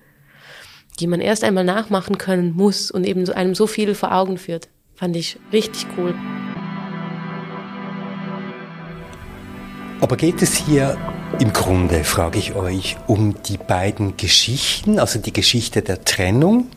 die 1.00 1.08
man 1.08 1.22
erst 1.22 1.44
einmal 1.44 1.64
nachmachen 1.64 2.18
können 2.18 2.54
muss 2.54 2.92
und 2.92 3.06
eben 3.06 3.30
einem 3.30 3.56
so 3.56 3.68
viel 3.68 3.96
vor 3.96 4.14
Augen 4.14 4.38
führt. 4.38 4.70
Fand 4.96 5.16
ich 5.16 5.38
richtig 5.54 5.86
cool. 5.98 6.14
Aber 10.02 10.16
geht 10.16 10.42
es 10.42 10.56
hier 10.56 10.98
im 11.40 11.52
Grunde, 11.52 12.04
frage 12.04 12.40
ich 12.40 12.56
euch, 12.56 12.98
um 13.08 13.36
die 13.44 13.58
beiden 13.58 14.16
Geschichten, 14.18 14.98
also 14.98 15.20
die 15.20 15.34
Geschichte 15.34 15.82
der 15.82 16.04
Trennung 16.04 16.68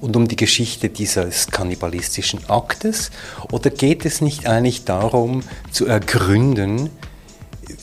und 0.00 0.16
um 0.16 0.26
die 0.26 0.36
Geschichte 0.36 0.88
dieses 0.88 1.46
kannibalistischen 1.48 2.48
Aktes? 2.48 3.10
Oder 3.50 3.70
geht 3.70 4.04
es 4.04 4.20
nicht 4.20 4.46
eigentlich 4.46 4.84
darum 4.84 5.42
zu 5.70 5.86
ergründen, 5.86 6.90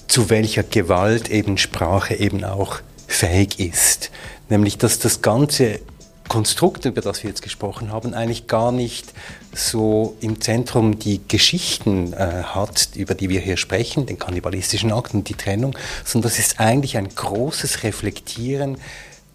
zu 0.07 0.29
welcher 0.29 0.63
Gewalt 0.63 1.29
eben 1.29 1.57
Sprache 1.57 2.15
eben 2.15 2.43
auch 2.43 2.81
fähig 3.09 3.59
ist. 3.59 4.11
Nämlich, 4.49 4.77
dass 4.77 4.99
das 4.99 5.21
ganze 5.21 5.79
Konstrukt, 6.27 6.85
über 6.85 7.01
das 7.01 7.23
wir 7.23 7.29
jetzt 7.29 7.41
gesprochen 7.41 7.91
haben, 7.91 8.13
eigentlich 8.13 8.47
gar 8.47 8.71
nicht 8.71 9.13
so 9.53 10.15
im 10.21 10.39
Zentrum 10.39 10.99
die 10.99 11.21
Geschichten 11.27 12.13
äh, 12.13 12.43
hat, 12.43 12.89
über 12.95 13.15
die 13.15 13.29
wir 13.29 13.41
hier 13.41 13.57
sprechen, 13.57 14.05
den 14.05 14.19
kannibalistischen 14.19 14.91
Akt 14.91 15.13
und 15.13 15.27
die 15.27 15.33
Trennung, 15.33 15.75
sondern 16.05 16.29
das 16.29 16.39
ist 16.39 16.59
eigentlich 16.59 16.97
ein 16.97 17.09
großes 17.09 17.83
Reflektieren 17.83 18.77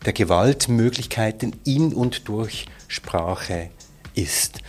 der 0.07 0.13
Gewaltmöglichkeiten 0.13 1.57
in 1.65 1.93
und 1.93 2.29
durch 2.29 2.67
Sprache 2.87 3.71
ist. 4.15 4.61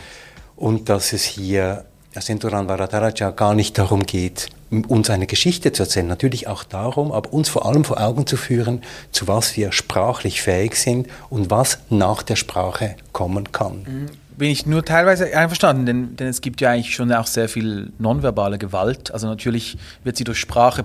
Und 0.56 0.90
dass 0.90 1.14
es 1.14 1.24
hier 1.24 1.86
Senturan 2.16 2.68
Varadaraja 2.68 3.32
gar 3.32 3.54
nicht 3.54 3.78
darum 3.78 4.06
geht, 4.06 4.48
uns 4.70 5.10
eine 5.10 5.28
Geschichte 5.28 5.72
zu 5.72 5.84
erzählen, 5.84 6.08
natürlich 6.08 6.48
auch 6.48 6.64
darum, 6.64 7.12
aber 7.12 7.32
uns 7.34 7.50
vor 7.50 7.66
allem 7.66 7.84
vor 7.84 8.02
Augen 8.02 8.26
zu 8.26 8.38
führen, 8.38 8.82
zu 9.12 9.28
was 9.28 9.56
wir 9.56 9.72
sprachlich 9.72 10.42
fähig 10.42 10.76
sind 10.76 11.08
und 11.30 11.50
was 11.50 11.80
nach 11.90 12.24
der 12.24 12.36
Sprache 12.36 12.96
kommen 13.12 13.52
kann. 13.52 13.84
Mhm. 13.84 14.06
Bin 14.38 14.50
ich 14.50 14.66
nur 14.66 14.84
teilweise 14.84 15.36
einverstanden, 15.38 15.86
denn, 15.86 16.16
denn 16.18 16.28
es 16.28 16.42
gibt 16.42 16.60
ja 16.60 16.72
eigentlich 16.72 16.94
schon 16.94 17.12
auch 17.14 17.28
sehr 17.28 17.48
viel 17.48 17.94
nonverbale 18.00 18.58
Gewalt. 18.58 19.12
Also 19.12 19.28
natürlich 19.28 19.78
wird 20.04 20.18
sie 20.18 20.26
durch 20.26 20.40
Sprache 20.40 20.84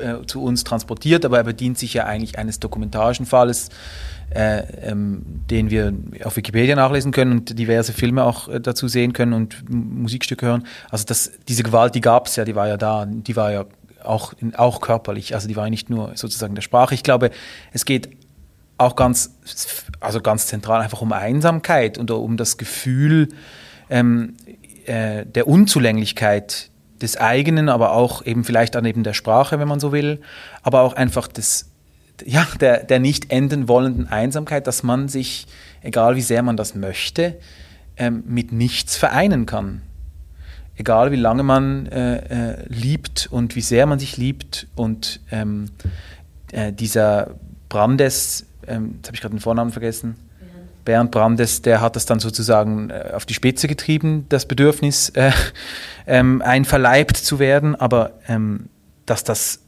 äh, 0.00 0.26
zu 0.26 0.42
uns 0.42 0.64
transportiert, 0.64 1.24
aber 1.24 1.38
er 1.38 1.44
bedient 1.44 1.78
sich 1.78 1.94
ja 1.94 2.04
eigentlich 2.04 2.38
eines 2.38 2.60
dokumentarischen 2.60 3.26
Falles 3.26 3.70
äh, 4.30 4.62
ähm, 4.88 5.22
den 5.50 5.70
wir 5.70 5.92
auf 6.22 6.36
Wikipedia 6.36 6.76
nachlesen 6.76 7.10
können 7.10 7.32
und 7.32 7.58
diverse 7.58 7.92
Filme 7.92 8.24
auch 8.24 8.48
äh, 8.48 8.60
dazu 8.60 8.86
sehen 8.86 9.12
können 9.12 9.32
und 9.32 9.68
Musikstücke 9.68 10.46
hören. 10.46 10.66
Also 10.88 11.04
das, 11.04 11.32
diese 11.48 11.64
Gewalt, 11.64 11.94
die 11.96 12.00
gab 12.00 12.28
es 12.28 12.36
ja, 12.36 12.44
die 12.44 12.54
war 12.54 12.68
ja 12.68 12.76
da, 12.76 13.06
die 13.06 13.34
war 13.34 13.50
ja 13.50 13.64
auch, 14.04 14.34
auch 14.56 14.80
körperlich, 14.80 15.34
also 15.34 15.48
die 15.48 15.56
war 15.56 15.68
nicht 15.68 15.90
nur 15.90 16.12
sozusagen 16.14 16.54
der 16.54 16.62
Sprache. 16.62 16.94
Ich 16.94 17.02
glaube, 17.02 17.30
es 17.72 17.84
geht 17.84 18.10
auch 18.78 18.96
ganz, 18.96 19.34
also 19.98 20.20
ganz 20.20 20.46
zentral 20.46 20.80
einfach 20.80 21.02
um 21.02 21.12
Einsamkeit 21.12 21.98
und 21.98 22.10
um 22.10 22.36
das 22.36 22.56
Gefühl 22.56 23.28
ähm, 23.90 24.36
äh, 24.86 25.26
der 25.26 25.48
Unzulänglichkeit 25.48 26.69
des 27.02 27.16
eigenen, 27.16 27.68
aber 27.68 27.92
auch 27.92 28.24
eben 28.24 28.44
vielleicht 28.44 28.74
dann 28.74 28.84
eben 28.84 29.02
der 29.02 29.14
Sprache, 29.14 29.58
wenn 29.58 29.68
man 29.68 29.80
so 29.80 29.92
will, 29.92 30.20
aber 30.62 30.82
auch 30.82 30.94
einfach 30.94 31.26
des 31.28 31.70
ja, 32.26 32.46
der, 32.60 32.84
der 32.84 33.00
nicht 33.00 33.30
enden 33.30 33.68
wollenden 33.68 34.06
Einsamkeit, 34.06 34.66
dass 34.66 34.82
man 34.82 35.08
sich, 35.08 35.46
egal 35.82 36.16
wie 36.16 36.22
sehr 36.22 36.42
man 36.42 36.56
das 36.56 36.74
möchte, 36.74 37.36
ähm, 37.96 38.22
mit 38.26 38.52
nichts 38.52 38.96
vereinen 38.96 39.46
kann. 39.46 39.82
Egal 40.76 41.12
wie 41.12 41.16
lange 41.16 41.42
man 41.42 41.86
äh, 41.86 42.52
äh, 42.52 42.66
liebt 42.68 43.28
und 43.30 43.56
wie 43.56 43.60
sehr 43.60 43.86
man 43.86 43.98
sich 43.98 44.16
liebt 44.16 44.66
und 44.74 45.20
ähm, 45.30 45.70
äh, 46.52 46.72
dieser 46.72 47.34
Brandes, 47.68 48.46
ähm, 48.66 48.94
jetzt 48.96 49.08
habe 49.08 49.14
ich 49.14 49.20
gerade 49.20 49.34
den 49.34 49.40
Vornamen 49.40 49.72
vergessen, 49.72 50.16
Bernd 50.84 51.10
Brandes, 51.10 51.62
der 51.62 51.80
hat 51.80 51.96
das 51.96 52.06
dann 52.06 52.20
sozusagen 52.20 52.90
äh, 52.90 53.12
auf 53.14 53.26
die 53.26 53.34
Spitze 53.34 53.68
getrieben, 53.68 54.26
das 54.28 54.46
Bedürfnis, 54.46 55.10
äh, 55.10 55.32
ähm, 56.06 56.42
einverleibt 56.42 57.16
zu 57.16 57.38
werden, 57.38 57.74
aber 57.74 58.12
ähm, 58.28 58.68
dass 59.06 59.24
das 59.24 59.60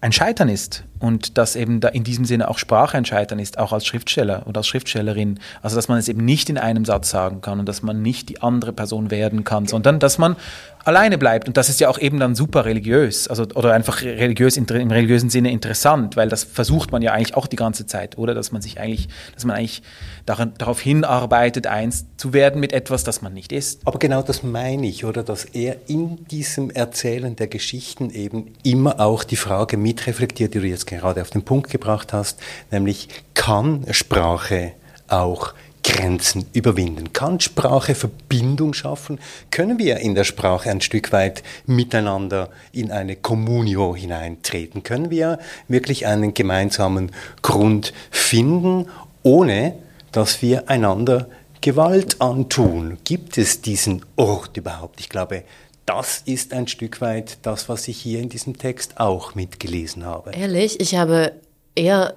ein 0.00 0.12
Scheitern 0.12 0.48
ist 0.48 0.84
und 1.00 1.38
dass 1.38 1.56
eben 1.56 1.80
da 1.80 1.88
in 1.88 2.04
diesem 2.04 2.24
Sinne 2.24 2.48
auch 2.48 2.58
Sprache 2.58 2.96
ein 2.96 3.04
Scheitern 3.04 3.38
ist, 3.38 3.58
auch 3.58 3.72
als 3.72 3.86
Schriftsteller 3.86 4.42
oder 4.46 4.58
als 4.58 4.68
Schriftstellerin. 4.68 5.40
Also 5.62 5.76
dass 5.76 5.88
man 5.88 5.98
es 5.98 6.08
eben 6.08 6.24
nicht 6.24 6.48
in 6.50 6.58
einem 6.58 6.84
Satz 6.84 7.10
sagen 7.10 7.40
kann 7.40 7.58
und 7.58 7.68
dass 7.68 7.82
man 7.82 8.02
nicht 8.02 8.28
die 8.28 8.42
andere 8.42 8.72
Person 8.72 9.10
werden 9.10 9.42
kann, 9.42 9.66
sondern 9.66 9.98
dass 9.98 10.18
man 10.18 10.36
alleine 10.84 11.18
bleibt. 11.18 11.48
Und 11.48 11.56
das 11.56 11.68
ist 11.68 11.80
ja 11.80 11.88
auch 11.88 11.98
eben 11.98 12.18
dann 12.18 12.34
super 12.34 12.64
religiös, 12.64 13.28
also 13.28 13.44
oder 13.54 13.72
einfach 13.72 14.02
religiös 14.02 14.56
im 14.56 14.64
religiösen 14.66 15.30
Sinne 15.30 15.50
interessant, 15.50 16.16
weil 16.16 16.28
das 16.28 16.44
versucht 16.44 16.92
man 16.92 17.02
ja 17.02 17.12
eigentlich 17.12 17.36
auch 17.36 17.46
die 17.46 17.56
ganze 17.56 17.86
Zeit, 17.86 18.18
oder? 18.18 18.34
Dass 18.34 18.52
man 18.52 18.62
sich 18.62 18.80
eigentlich, 18.80 19.08
dass 19.34 19.44
man 19.44 19.56
eigentlich 19.56 19.82
daran, 20.26 20.52
darauf 20.58 20.80
hinarbeitet, 20.80 21.66
eins 21.66 22.06
zu 22.16 22.32
werden 22.32 22.60
mit 22.60 22.72
etwas, 22.72 23.04
das 23.04 23.22
man 23.22 23.34
nicht 23.34 23.52
ist. 23.52 23.86
Aber 23.86 23.98
genau 23.98 24.22
das 24.22 24.42
meine 24.42 24.86
ich, 24.86 25.04
oder? 25.04 25.22
Dass 25.22 25.44
er 25.44 25.76
in 25.86 26.24
diesem 26.26 26.70
Erzählen 26.70 27.36
der 27.36 27.48
Geschichten 27.48 28.10
eben 28.10 28.54
immer 28.62 29.00
auch 29.00 29.24
die 29.24 29.36
Frage 29.36 29.76
mitreflektiert, 29.76 30.54
die 30.54 30.60
du 30.60 30.66
jetzt 30.66 30.86
gerade 30.98 31.22
auf 31.22 31.30
den 31.30 31.42
Punkt 31.42 31.70
gebracht 31.70 32.12
hast, 32.12 32.38
nämlich 32.70 33.08
kann 33.34 33.86
Sprache 33.90 34.72
auch 35.08 35.54
Grenzen 35.82 36.46
überwinden? 36.52 37.12
Kann 37.12 37.40
Sprache 37.40 37.94
Verbindung 37.94 38.74
schaffen? 38.74 39.18
Können 39.50 39.78
wir 39.78 39.98
in 39.98 40.14
der 40.14 40.24
Sprache 40.24 40.70
ein 40.70 40.80
Stück 40.80 41.12
weit 41.12 41.42
miteinander 41.66 42.50
in 42.72 42.90
eine 42.90 43.16
Communio 43.16 43.96
hineintreten? 43.96 44.82
Können 44.82 45.10
wir 45.10 45.38
wirklich 45.68 46.06
einen 46.06 46.34
gemeinsamen 46.34 47.12
Grund 47.42 47.92
finden, 48.10 48.86
ohne 49.22 49.74
dass 50.12 50.42
wir 50.42 50.68
einander 50.68 51.28
Gewalt 51.60 52.20
antun? 52.20 52.98
Gibt 53.04 53.38
es 53.38 53.62
diesen 53.62 54.04
Ort 54.16 54.56
überhaupt? 54.56 55.00
Ich 55.00 55.08
glaube, 55.08 55.44
das 55.90 56.22
ist 56.24 56.52
ein 56.52 56.68
Stück 56.68 57.00
weit 57.00 57.38
das, 57.42 57.68
was 57.68 57.88
ich 57.88 57.98
hier 57.98 58.20
in 58.20 58.28
diesem 58.28 58.56
Text 58.56 59.00
auch 59.00 59.34
mitgelesen 59.34 60.04
habe. 60.04 60.30
Ehrlich, 60.30 60.78
ich 60.78 60.94
habe 60.94 61.32
eher 61.74 62.14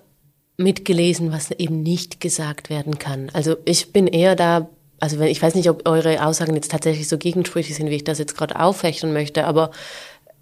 mitgelesen, 0.57 1.31
was 1.31 1.49
eben 1.49 1.81
nicht 1.81 2.19
gesagt 2.19 2.69
werden 2.69 2.99
kann. 2.99 3.32
Also 3.34 3.55
ich 3.65 3.91
bin 3.91 4.05
eher 4.05 4.36
da 4.36 4.69
also 4.99 5.19
wenn, 5.19 5.28
ich 5.28 5.41
weiß 5.41 5.55
nicht, 5.55 5.69
ob 5.69 5.86
eure 5.86 6.26
Aussagen 6.26 6.55
jetzt 6.55 6.71
tatsächlich 6.71 7.09
so 7.09 7.17
gegensprüchlich 7.17 7.76
sind, 7.76 7.89
wie 7.89 7.95
ich 7.95 8.05
das 8.05 8.19
jetzt 8.19 8.38
gerade 8.38 8.57
aufrechnen 8.57 9.11
möchte, 9.11 9.43
aber 9.43 9.71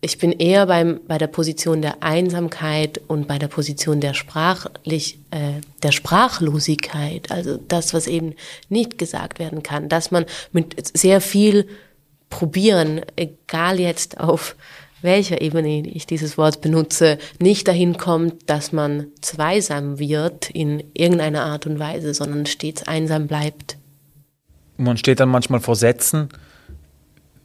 ich 0.02 0.20
bin 0.20 0.34
eher 0.34 0.68
beim, 0.68 1.00
bei 1.08 1.18
der 1.18 1.28
Position 1.28 1.82
der 1.82 2.04
Einsamkeit 2.04 3.02
und 3.08 3.28
bei 3.28 3.40
der 3.40 3.48
Position 3.48 4.02
der, 4.02 4.14
Sprachlich, 4.14 5.18
äh, 5.32 5.62
der 5.82 5.92
Sprachlosigkeit, 5.92 7.32
also 7.32 7.58
das, 7.68 7.96
was 7.96 8.06
eben 8.06 8.36
nicht 8.70 9.00
gesagt 9.00 9.40
werden 9.40 9.64
kann, 9.64 9.90
dass 9.90 10.12
man 10.12 10.26
mit 10.52 10.96
sehr 10.96 11.22
viel 11.22 11.68
probieren, 12.32 13.02
egal 13.16 13.80
jetzt 13.80 14.20
auf 14.20 14.56
welcher 15.04 15.42
Ebene 15.42 15.88
ich 15.88 16.08
dieses 16.08 16.38
Wort 16.38 16.62
benutze, 16.62 17.20
nicht 17.40 17.68
dahin 17.68 17.98
kommt, 17.98 18.50
dass 18.50 18.72
man 18.72 19.08
zweisam 19.22 20.00
wird 20.00 20.50
in 20.50 20.84
irgendeiner 20.94 21.44
Art 21.44 21.68
und 21.68 21.78
Weise, 21.80 22.14
sondern 22.14 22.48
stets 22.48 22.84
einsam 22.84 23.28
bleibt. 23.28 23.78
Man 24.78 24.98
steht 24.98 25.20
dann 25.20 25.30
manchmal 25.30 25.60
vor 25.60 25.76
Sätzen, 25.76 26.30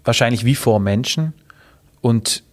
wahrscheinlich 0.04 0.44
wie 0.44 0.54
vor 0.54 0.80
Menschen, 0.80 1.34
und 2.00 2.44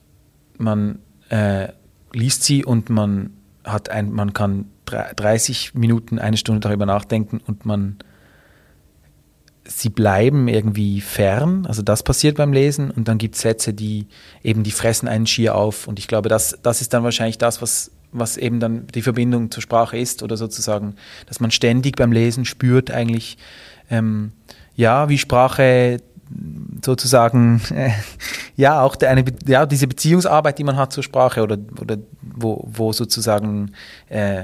man 0.57 0.99
äh, 1.29 1.67
liest 2.13 2.43
sie 2.43 2.65
und 2.65 2.89
man 2.89 3.31
hat 3.63 3.89
ein, 3.89 4.11
man 4.11 4.34
kann 4.34 4.65
30 4.86 5.73
Minuten, 5.75 6.19
eine 6.19 6.38
Stunde 6.38 6.61
darüber 6.61 6.86
nachdenken 6.86 7.39
und 7.45 7.65
man 7.65 7.97
sie 9.66 9.89
bleiben 9.89 10.47
irgendwie 10.47 11.01
fern, 11.01 11.66
also 11.66 11.82
das 11.82 12.03
passiert 12.03 12.38
beim 12.38 12.51
Lesen 12.51 12.91
und 12.91 13.07
dann 13.07 13.18
gibt 13.18 13.36
es 13.36 13.41
Sätze, 13.41 13.74
die 13.74 14.07
eben, 14.43 14.64
die 14.64 14.72
fressen 14.72 15.07
einen 15.07 15.26
schier 15.26 15.55
auf. 15.55 15.88
Und 15.88 15.99
ich 15.99 16.07
glaube, 16.07 16.30
das, 16.30 16.57
das 16.64 16.82
ist 16.82 16.93
dann 16.93 17.03
wahrscheinlich 17.03 17.38
das, 17.38 17.61
was, 17.61 17.91
was 18.11 18.38
eben 18.38 18.59
dann 18.59 18.88
die 18.88 19.01
Verbindung 19.01 19.51
zur 19.51 19.64
Sprache 19.64 19.97
ist 19.97 20.22
oder 20.22 20.36
sozusagen, 20.36 20.95
dass 21.28 21.39
man 21.39 21.51
ständig 21.51 21.95
beim 21.95 22.11
Lesen 22.11 22.45
spürt 22.45 22.91
eigentlich, 22.91 23.38
ähm, 23.89 24.34
ja, 24.76 25.07
wie 25.07 25.18
Sprache 25.18 25.99
sozusagen, 26.84 27.61
äh, 27.74 27.91
ja, 28.57 28.82
auch 28.82 28.97
eine, 28.97 29.24
ja, 29.45 29.66
diese 29.66 29.88
Beziehungsarbeit, 29.88 30.59
die 30.59 30.64
man 30.64 30.76
hat 30.76 30.91
zur 30.91 31.03
Sprache 31.03 31.41
oder, 31.41 31.57
oder 31.80 31.97
wo, 32.22 32.68
wo 32.70 32.91
sozusagen 32.91 33.72
äh, 34.09 34.43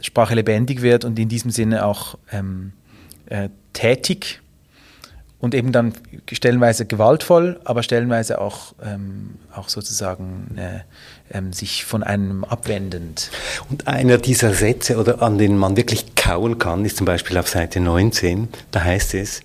Sprache 0.00 0.34
lebendig 0.34 0.82
wird 0.82 1.04
und 1.04 1.18
in 1.18 1.28
diesem 1.28 1.50
Sinne 1.50 1.84
auch 1.84 2.18
ähm, 2.32 2.72
äh, 3.26 3.48
tätig 3.72 4.40
und 5.46 5.54
eben 5.54 5.70
dann 5.70 5.94
stellenweise 6.32 6.86
gewaltvoll, 6.86 7.60
aber 7.62 7.84
stellenweise 7.84 8.40
auch, 8.40 8.74
ähm, 8.84 9.36
auch 9.54 9.68
sozusagen 9.68 10.58
äh, 10.58 10.80
ähm, 11.32 11.52
sich 11.52 11.84
von 11.84 12.02
einem 12.02 12.42
abwendend. 12.42 13.30
Und 13.70 13.86
einer 13.86 14.18
dieser 14.18 14.52
Sätze, 14.52 14.96
oder 14.96 15.22
an 15.22 15.38
denen 15.38 15.56
man 15.56 15.76
wirklich 15.76 16.16
kauen 16.16 16.58
kann, 16.58 16.84
ist 16.84 16.96
zum 16.96 17.06
Beispiel 17.06 17.38
auf 17.38 17.48
Seite 17.48 17.78
19. 17.78 18.48
Da 18.72 18.82
heißt 18.82 19.14
es, 19.14 19.42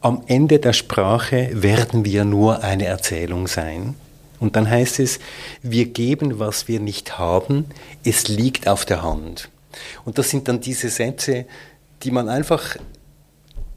am 0.00 0.22
Ende 0.28 0.60
der 0.60 0.72
Sprache 0.72 1.50
werden 1.52 2.04
wir 2.04 2.24
nur 2.24 2.62
eine 2.62 2.84
Erzählung 2.84 3.48
sein. 3.48 3.96
Und 4.38 4.54
dann 4.54 4.70
heißt 4.70 5.00
es, 5.00 5.18
wir 5.62 5.86
geben, 5.86 6.38
was 6.38 6.68
wir 6.68 6.78
nicht 6.78 7.18
haben, 7.18 7.64
es 8.04 8.28
liegt 8.28 8.68
auf 8.68 8.84
der 8.84 9.02
Hand. 9.02 9.48
Und 10.04 10.16
das 10.18 10.30
sind 10.30 10.46
dann 10.46 10.60
diese 10.60 10.90
Sätze, 10.90 11.46
die 12.04 12.12
man 12.12 12.28
einfach 12.28 12.76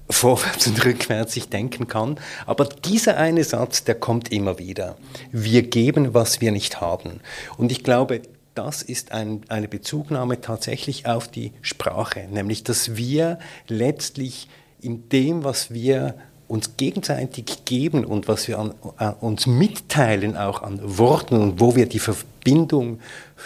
vorwärts 0.09 0.67
und 0.67 0.83
rückwärts 0.85 1.33
sich 1.33 1.49
denken 1.49 1.87
kann. 1.87 2.19
Aber 2.45 2.65
dieser 2.65 3.17
eine 3.17 3.43
Satz, 3.43 3.83
der 3.83 3.95
kommt 3.95 4.31
immer 4.31 4.59
wieder. 4.59 4.97
Wir 5.31 5.63
geben, 5.63 6.13
was 6.13 6.41
wir 6.41 6.51
nicht 6.51 6.81
haben. 6.81 7.19
Und 7.57 7.71
ich 7.71 7.83
glaube, 7.83 8.21
das 8.55 8.81
ist 8.81 9.11
ein, 9.11 9.41
eine 9.49 9.67
Bezugnahme 9.67 10.41
tatsächlich 10.41 11.05
auf 11.05 11.27
die 11.27 11.51
Sprache, 11.61 12.27
nämlich 12.31 12.63
dass 12.63 12.95
wir 12.95 13.37
letztlich 13.67 14.47
in 14.81 15.09
dem, 15.09 15.43
was 15.43 15.71
wir 15.71 16.15
uns 16.47 16.77
gegenseitig 16.77 17.65
geben 17.65 18.05
und 18.05 18.27
was 18.27 18.47
wir 18.47 18.57
an, 18.57 18.73
an 18.95 19.13
uns 19.19 19.45
mitteilen, 19.47 20.37
auch 20.37 20.63
an 20.63 20.79
Worten 20.81 21.35
und 21.35 21.59
wo 21.59 21.75
wir 21.75 21.87
die 21.87 21.99
Verbindung 21.99 22.99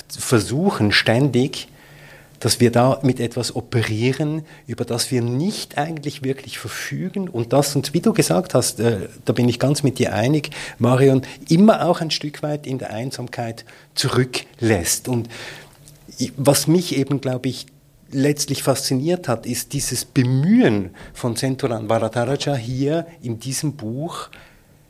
versuchen 0.08 0.92
ständig, 0.92 1.68
dass 2.42 2.60
wir 2.60 2.72
da 2.72 3.00
mit 3.04 3.20
etwas 3.22 3.56
operieren, 3.56 4.44
über 4.68 4.84
das 4.84 5.12
wir 5.12 5.22
nicht 5.22 5.78
eigentlich 5.78 6.24
wirklich 6.24 6.58
verfügen 6.60 7.30
und 7.30 7.54
das 7.54 7.76
uns, 7.76 7.94
wie 7.94 8.02
du 8.02 8.12
gesagt 8.12 8.54
hast, 8.54 8.80
äh, 8.82 9.08
da 9.24 9.32
bin 9.32 9.48
ich 9.48 9.60
ganz 9.60 9.84
mit 9.84 10.00
dir 10.00 10.14
einig, 10.14 10.50
Marion, 10.78 11.22
immer 11.48 11.86
auch 11.86 12.02
ein 12.02 12.12
Stück 12.12 12.44
weit 12.44 12.68
in 12.68 12.80
der 12.80 12.90
Einsamkeit 12.92 13.64
zurücklässt. 13.96 15.08
Und 15.08 15.30
was 16.36 16.68
mich 16.68 16.98
eben, 16.98 17.22
glaube 17.22 17.48
ich, 17.48 17.68
letztlich 18.12 18.64
fasziniert 18.64 19.28
hat, 19.28 19.46
ist 19.46 19.72
dieses 19.74 20.04
Bemühen 20.04 20.90
von 21.14 21.36
Senturan 21.36 21.90
Varadaraja 21.90 22.56
hier 22.56 23.06
in 23.22 23.40
diesem 23.40 23.74
Buch 23.74 24.30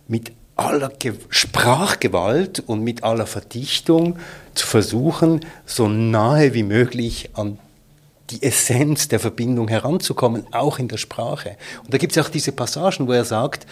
mit 0.08 0.32
aller 0.66 0.90
Ge 0.90 1.14
Sprachgewalt 1.30 2.64
und 2.66 2.84
mit 2.84 3.04
aller 3.04 3.26
Verdichtung 3.26 4.18
zu 4.54 4.68
versuchen, 4.68 5.46
so 5.66 5.88
nahe 5.88 6.54
wie 6.54 6.64
möglich 6.64 7.30
an 7.34 7.60
die 8.30 8.44
Essenz 8.44 9.08
der 9.08 9.20
Verbindung 9.20 9.68
heranzukommen, 9.68 10.46
auch 10.54 10.80
in 10.80 10.88
der 10.88 10.98
Sprache. 10.98 11.58
Und 11.84 11.94
da 11.94 11.98
gibt 11.98 12.16
es 12.16 12.24
auch 12.24 12.30
diese 12.30 12.52
Passagen, 12.52 13.08
wo 13.08 13.12
er 13.12 13.26
sagt, 13.26 13.68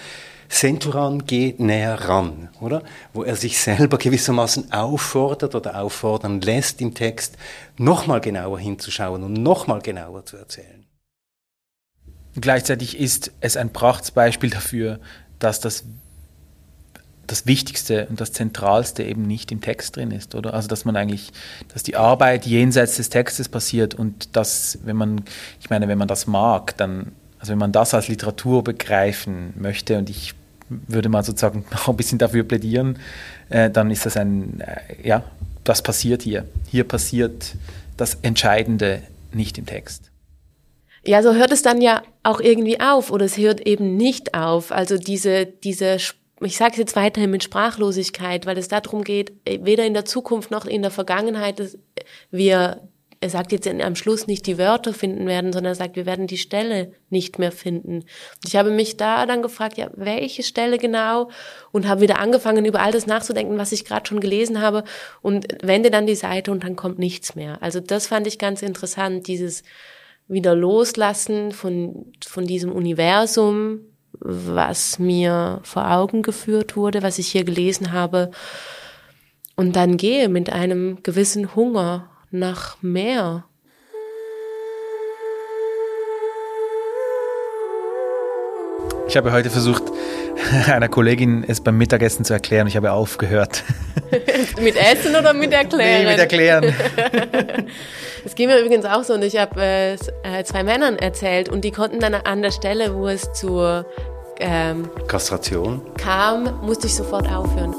Centuran 0.49 1.25
geht 1.25 1.59
näher 1.59 2.09
ran, 2.09 2.49
oder? 2.59 2.81
Wo 3.13 3.23
er 3.23 3.35
sich 3.35 3.59
selber 3.59 3.97
gewissermaßen 3.97 4.73
auffordert 4.73 5.53
oder 5.53 5.79
auffordern 5.79 6.41
lässt 6.41 6.81
im 6.81 6.95
Text, 6.95 7.37
nochmal 7.77 8.19
genauer 8.19 8.59
hinzuschauen 8.59 9.23
und 9.23 9.33
nochmal 9.33 9.79
genauer 9.81 10.25
zu 10.25 10.37
erzählen. 10.37 10.85
Gleichzeitig 12.35 12.99
ist 12.99 13.31
es 13.41 13.57
ein 13.57 13.71
Prachtbeispiel 13.71 14.49
dafür, 14.49 14.99
dass 15.37 15.59
das 15.59 15.83
das 17.29 17.45
Wichtigste 17.45 18.07
und 18.09 18.19
das 18.19 18.31
Zentralste 18.31 19.03
eben 19.03 19.23
nicht 19.23 19.51
im 19.51 19.61
Text 19.61 19.95
drin 19.95 20.11
ist, 20.11 20.35
oder? 20.35 20.53
Also 20.53 20.67
dass 20.67 20.85
man 20.85 20.95
eigentlich, 20.95 21.31
dass 21.73 21.83
die 21.83 21.95
Arbeit 21.95 22.45
jenseits 22.45 22.97
des 22.97 23.09
Textes 23.09 23.49
passiert 23.49 23.93
und 23.93 24.35
dass, 24.35 24.79
wenn 24.83 24.95
man, 24.95 25.21
ich 25.59 25.69
meine, 25.69 25.87
wenn 25.87 25.97
man 25.97 26.07
das 26.07 26.27
mag, 26.27 26.75
dann, 26.77 27.11
also 27.39 27.51
wenn 27.51 27.59
man 27.59 27.71
das 27.71 27.93
als 27.93 28.07
Literatur 28.07 28.63
begreifen 28.63 29.53
möchte 29.57 29.97
und 29.97 30.09
ich 30.09 30.33
würde 30.69 31.09
mal 31.09 31.23
sozusagen 31.23 31.65
auch 31.75 31.89
ein 31.89 31.97
bisschen 31.97 32.17
dafür 32.17 32.43
plädieren, 32.43 32.99
äh, 33.49 33.69
dann 33.69 33.91
ist 33.91 34.05
das 34.05 34.17
ein, 34.17 34.61
äh, 34.61 35.07
ja, 35.07 35.23
das 35.63 35.81
passiert 35.81 36.21
hier. 36.21 36.45
Hier 36.67 36.83
passiert 36.83 37.55
das 37.97 38.17
Entscheidende 38.21 39.01
nicht 39.31 39.57
im 39.57 39.65
Text. 39.65 40.09
Ja, 41.05 41.23
so 41.23 41.33
hört 41.33 41.51
es 41.51 41.61
dann 41.61 41.81
ja 41.81 42.03
auch 42.23 42.39
irgendwie 42.39 42.79
auf 42.79 43.11
oder 43.11 43.25
es 43.25 43.37
hört 43.37 43.61
eben 43.61 43.95
nicht 43.95 44.33
auf. 44.33 44.71
Also 44.71 44.97
diese, 44.97 45.45
diese, 45.45 45.97
ich 46.41 46.57
sage 46.57 46.73
es 46.73 46.77
jetzt 46.77 46.95
weiterhin 46.95 47.31
mit 47.31 47.43
Sprachlosigkeit, 47.43 48.45
weil 48.45 48.57
es 48.57 48.67
darum 48.67 49.03
geht, 49.03 49.33
äh, 49.45 49.59
weder 49.63 49.85
in 49.85 49.93
der 49.93 50.05
Zukunft 50.05 50.51
noch 50.51 50.65
in 50.65 50.81
der 50.81 50.91
Vergangenheit, 50.91 51.59
dass 51.59 51.77
wir 52.31 52.89
er 53.21 53.29
sagt 53.29 53.51
jetzt 53.51 53.67
am 53.67 53.95
Schluss 53.95 54.27
nicht 54.27 54.47
die 54.47 54.57
Wörter 54.57 54.93
finden 54.93 55.27
werden, 55.27 55.51
sondern 55.51 55.71
er 55.71 55.75
sagt, 55.75 55.97
wir 55.97 56.05
werden 56.05 56.27
die 56.27 56.37
Stelle 56.37 56.93
nicht 57.09 57.37
mehr 57.37 57.51
finden. 57.51 57.95
Und 57.95 58.47
ich 58.47 58.55
habe 58.55 58.71
mich 58.71 58.95
da 58.95 59.25
dann 59.25 59.41
gefragt, 59.41 59.77
ja, 59.77 59.89
welche 59.95 60.41
Stelle 60.41 60.77
genau? 60.77 61.29
Und 61.71 61.87
habe 61.87 62.01
wieder 62.01 62.19
angefangen, 62.19 62.63
über 62.63 62.81
all 62.81 62.93
das 62.93 63.07
nachzudenken, 63.07 63.57
was 63.57 63.73
ich 63.73 63.83
gerade 63.83 64.07
schon 64.07 64.21
gelesen 64.21 64.61
habe 64.61 64.85
und 65.21 65.47
wende 65.61 65.91
dann 65.91 66.07
die 66.07 66.15
Seite 66.15 66.51
und 66.51 66.63
dann 66.63 66.77
kommt 66.77 66.97
nichts 66.97 67.35
mehr. 67.35 67.61
Also 67.61 67.81
das 67.81 68.07
fand 68.07 68.25
ich 68.25 68.39
ganz 68.39 68.61
interessant, 68.61 69.27
dieses 69.27 69.63
wieder 70.29 70.55
loslassen 70.55 71.51
von, 71.51 72.13
von 72.25 72.45
diesem 72.45 72.71
Universum, 72.71 73.81
was 74.19 74.99
mir 74.99 75.61
vor 75.63 75.91
Augen 75.91 76.21
geführt 76.21 76.75
wurde, 76.75 77.03
was 77.03 77.19
ich 77.19 77.27
hier 77.27 77.43
gelesen 77.43 77.91
habe. 77.91 78.31
Und 79.55 79.75
dann 79.75 79.97
gehe 79.97 80.29
mit 80.29 80.51
einem 80.51 81.03
gewissen 81.03 81.55
Hunger 81.55 82.09
nach 82.31 82.81
mehr. 82.81 83.45
Ich 89.07 89.17
habe 89.17 89.31
heute 89.31 89.49
versucht, 89.49 89.83
einer 90.67 90.87
Kollegin 90.87 91.43
es 91.47 91.61
beim 91.61 91.77
Mittagessen 91.77 92.23
zu 92.25 92.33
erklären. 92.33 92.67
Ich 92.67 92.77
habe 92.77 92.91
aufgehört. 92.91 93.63
mit 94.61 94.75
Essen 94.75 95.15
oder 95.15 95.33
mit 95.33 95.51
Erklären? 95.51 96.03
Nee, 96.03 96.09
mit 96.11 96.19
Erklären. 96.19 96.73
Es 98.25 98.35
ging 98.35 98.49
mir 98.49 98.59
übrigens 98.59 98.85
auch 98.85 99.03
so 99.03 99.13
und 99.13 99.23
ich 99.23 99.37
habe 99.37 99.61
äh, 99.61 100.43
zwei 100.43 100.63
Männern 100.63 100.97
erzählt 100.97 101.47
und 101.47 101.63
die 101.63 101.71
konnten 101.71 101.99
dann 101.99 102.13
an 102.13 102.41
der 102.41 102.51
Stelle, 102.51 102.93
wo 102.93 103.07
es 103.07 103.31
zur 103.33 103.85
ähm, 104.39 104.89
Kastration 105.07 105.81
kam, 105.97 106.61
musste 106.61 106.87
ich 106.87 106.95
sofort 106.95 107.27
aufhören. 107.29 107.75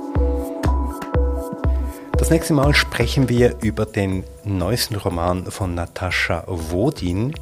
Das 2.20 2.28
nächste 2.28 2.52
Mal 2.52 2.74
sprechen 2.74 3.30
wir 3.30 3.56
über 3.62 3.86
den 3.86 4.24
neuesten 4.44 4.96
Roman 4.96 5.50
von 5.50 5.74
Natascha 5.74 6.44
Wodin, 6.46 7.32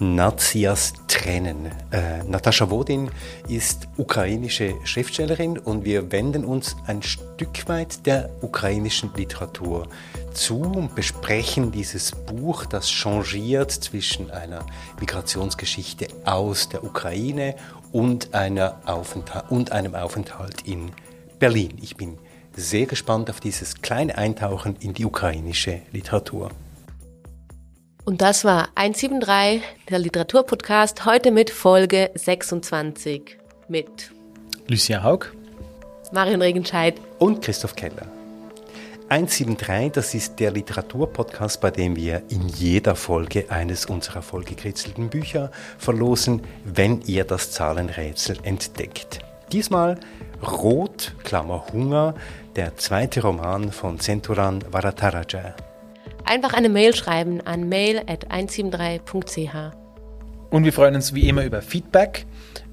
Nazias 0.00 0.92
Tränen. 1.06 1.66
Äh, 1.92 2.24
Natascha 2.24 2.68
Wodin 2.68 3.12
ist 3.46 3.86
ukrainische 3.96 4.74
Schriftstellerin 4.82 5.56
und 5.56 5.84
wir 5.84 6.10
wenden 6.10 6.44
uns 6.44 6.74
ein 6.88 7.00
Stück 7.04 7.68
weit 7.68 8.04
der 8.06 8.28
ukrainischen 8.40 9.12
Literatur 9.14 9.86
zu 10.32 10.62
und 10.62 10.96
besprechen 10.96 11.70
dieses 11.70 12.10
Buch, 12.10 12.66
das 12.66 12.90
changiert 12.90 13.70
zwischen 13.70 14.32
einer 14.32 14.66
Migrationsgeschichte 14.98 16.08
aus 16.24 16.68
der 16.68 16.82
Ukraine 16.82 17.54
und, 17.94 18.34
einer 18.34 18.80
Aufenthalt, 18.86 19.44
und 19.50 19.70
einem 19.70 19.94
Aufenthalt 19.94 20.62
in 20.66 20.90
Berlin. 21.38 21.78
Ich 21.80 21.96
bin 21.96 22.18
sehr 22.56 22.86
gespannt 22.86 23.30
auf 23.30 23.38
dieses 23.38 23.82
kleine 23.82 24.18
Eintauchen 24.18 24.74
in 24.80 24.94
die 24.94 25.04
ukrainische 25.04 25.80
Literatur. 25.92 26.50
Und 28.04 28.20
das 28.20 28.44
war 28.44 28.68
173, 28.74 29.62
der 29.88 30.00
Literaturpodcast, 30.00 31.04
heute 31.04 31.30
mit 31.30 31.50
Folge 31.50 32.10
26 32.14 33.38
mit 33.68 34.10
Lucia 34.66 35.04
Haug, 35.04 35.26
Marion 36.12 36.42
Regenscheid 36.42 36.96
und 37.20 37.42
Christoph 37.42 37.76
Keller. 37.76 38.13
173, 39.08 39.92
das 39.92 40.14
ist 40.14 40.40
der 40.40 40.50
Literaturpodcast, 40.50 41.60
bei 41.60 41.70
dem 41.70 41.94
wir 41.94 42.22
in 42.30 42.48
jeder 42.48 42.96
Folge 42.96 43.50
eines 43.50 43.84
unserer 43.84 44.22
vollgekritzelten 44.22 45.10
Bücher 45.10 45.50
verlosen, 45.76 46.40
wenn 46.64 47.02
ihr 47.02 47.24
das 47.24 47.50
Zahlenrätsel 47.50 48.38
entdeckt. 48.44 49.18
Diesmal 49.52 50.00
Rot, 50.42 51.14
Klammer 51.22 51.66
Hunger, 51.70 52.14
der 52.56 52.76
zweite 52.76 53.20
Roman 53.22 53.72
von 53.72 54.00
Centuran 54.00 54.64
Varataraja. 54.70 55.54
Einfach 56.24 56.54
eine 56.54 56.70
Mail 56.70 56.94
schreiben 56.94 57.42
an 57.42 57.68
mail.173.ch. 57.68 59.74
Und 60.48 60.64
wir 60.64 60.72
freuen 60.72 60.94
uns 60.94 61.12
wie 61.12 61.28
immer 61.28 61.44
über 61.44 61.60
Feedback 61.60 62.24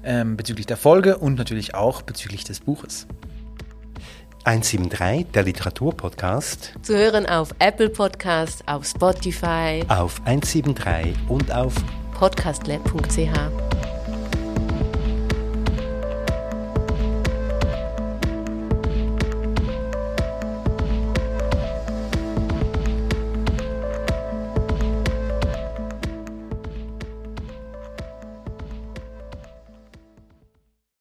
ähm, 0.02 0.38
bezüglich 0.38 0.64
der 0.64 0.78
Folge 0.78 1.18
und 1.18 1.36
natürlich 1.36 1.74
auch 1.74 2.00
bezüglich 2.00 2.44
des 2.44 2.60
Buches. 2.60 3.06
173, 4.44 5.30
der 5.32 5.44
Literaturpodcast. 5.44 6.74
Zu 6.82 6.96
hören 6.96 7.26
auf 7.26 7.54
Apple 7.58 7.90
Podcast, 7.90 8.62
auf 8.66 8.84
Spotify, 8.84 9.84
auf 9.88 10.20
173 10.24 11.14
und 11.28 11.52
auf 11.52 11.74
podcastlab.ch. 12.18 13.91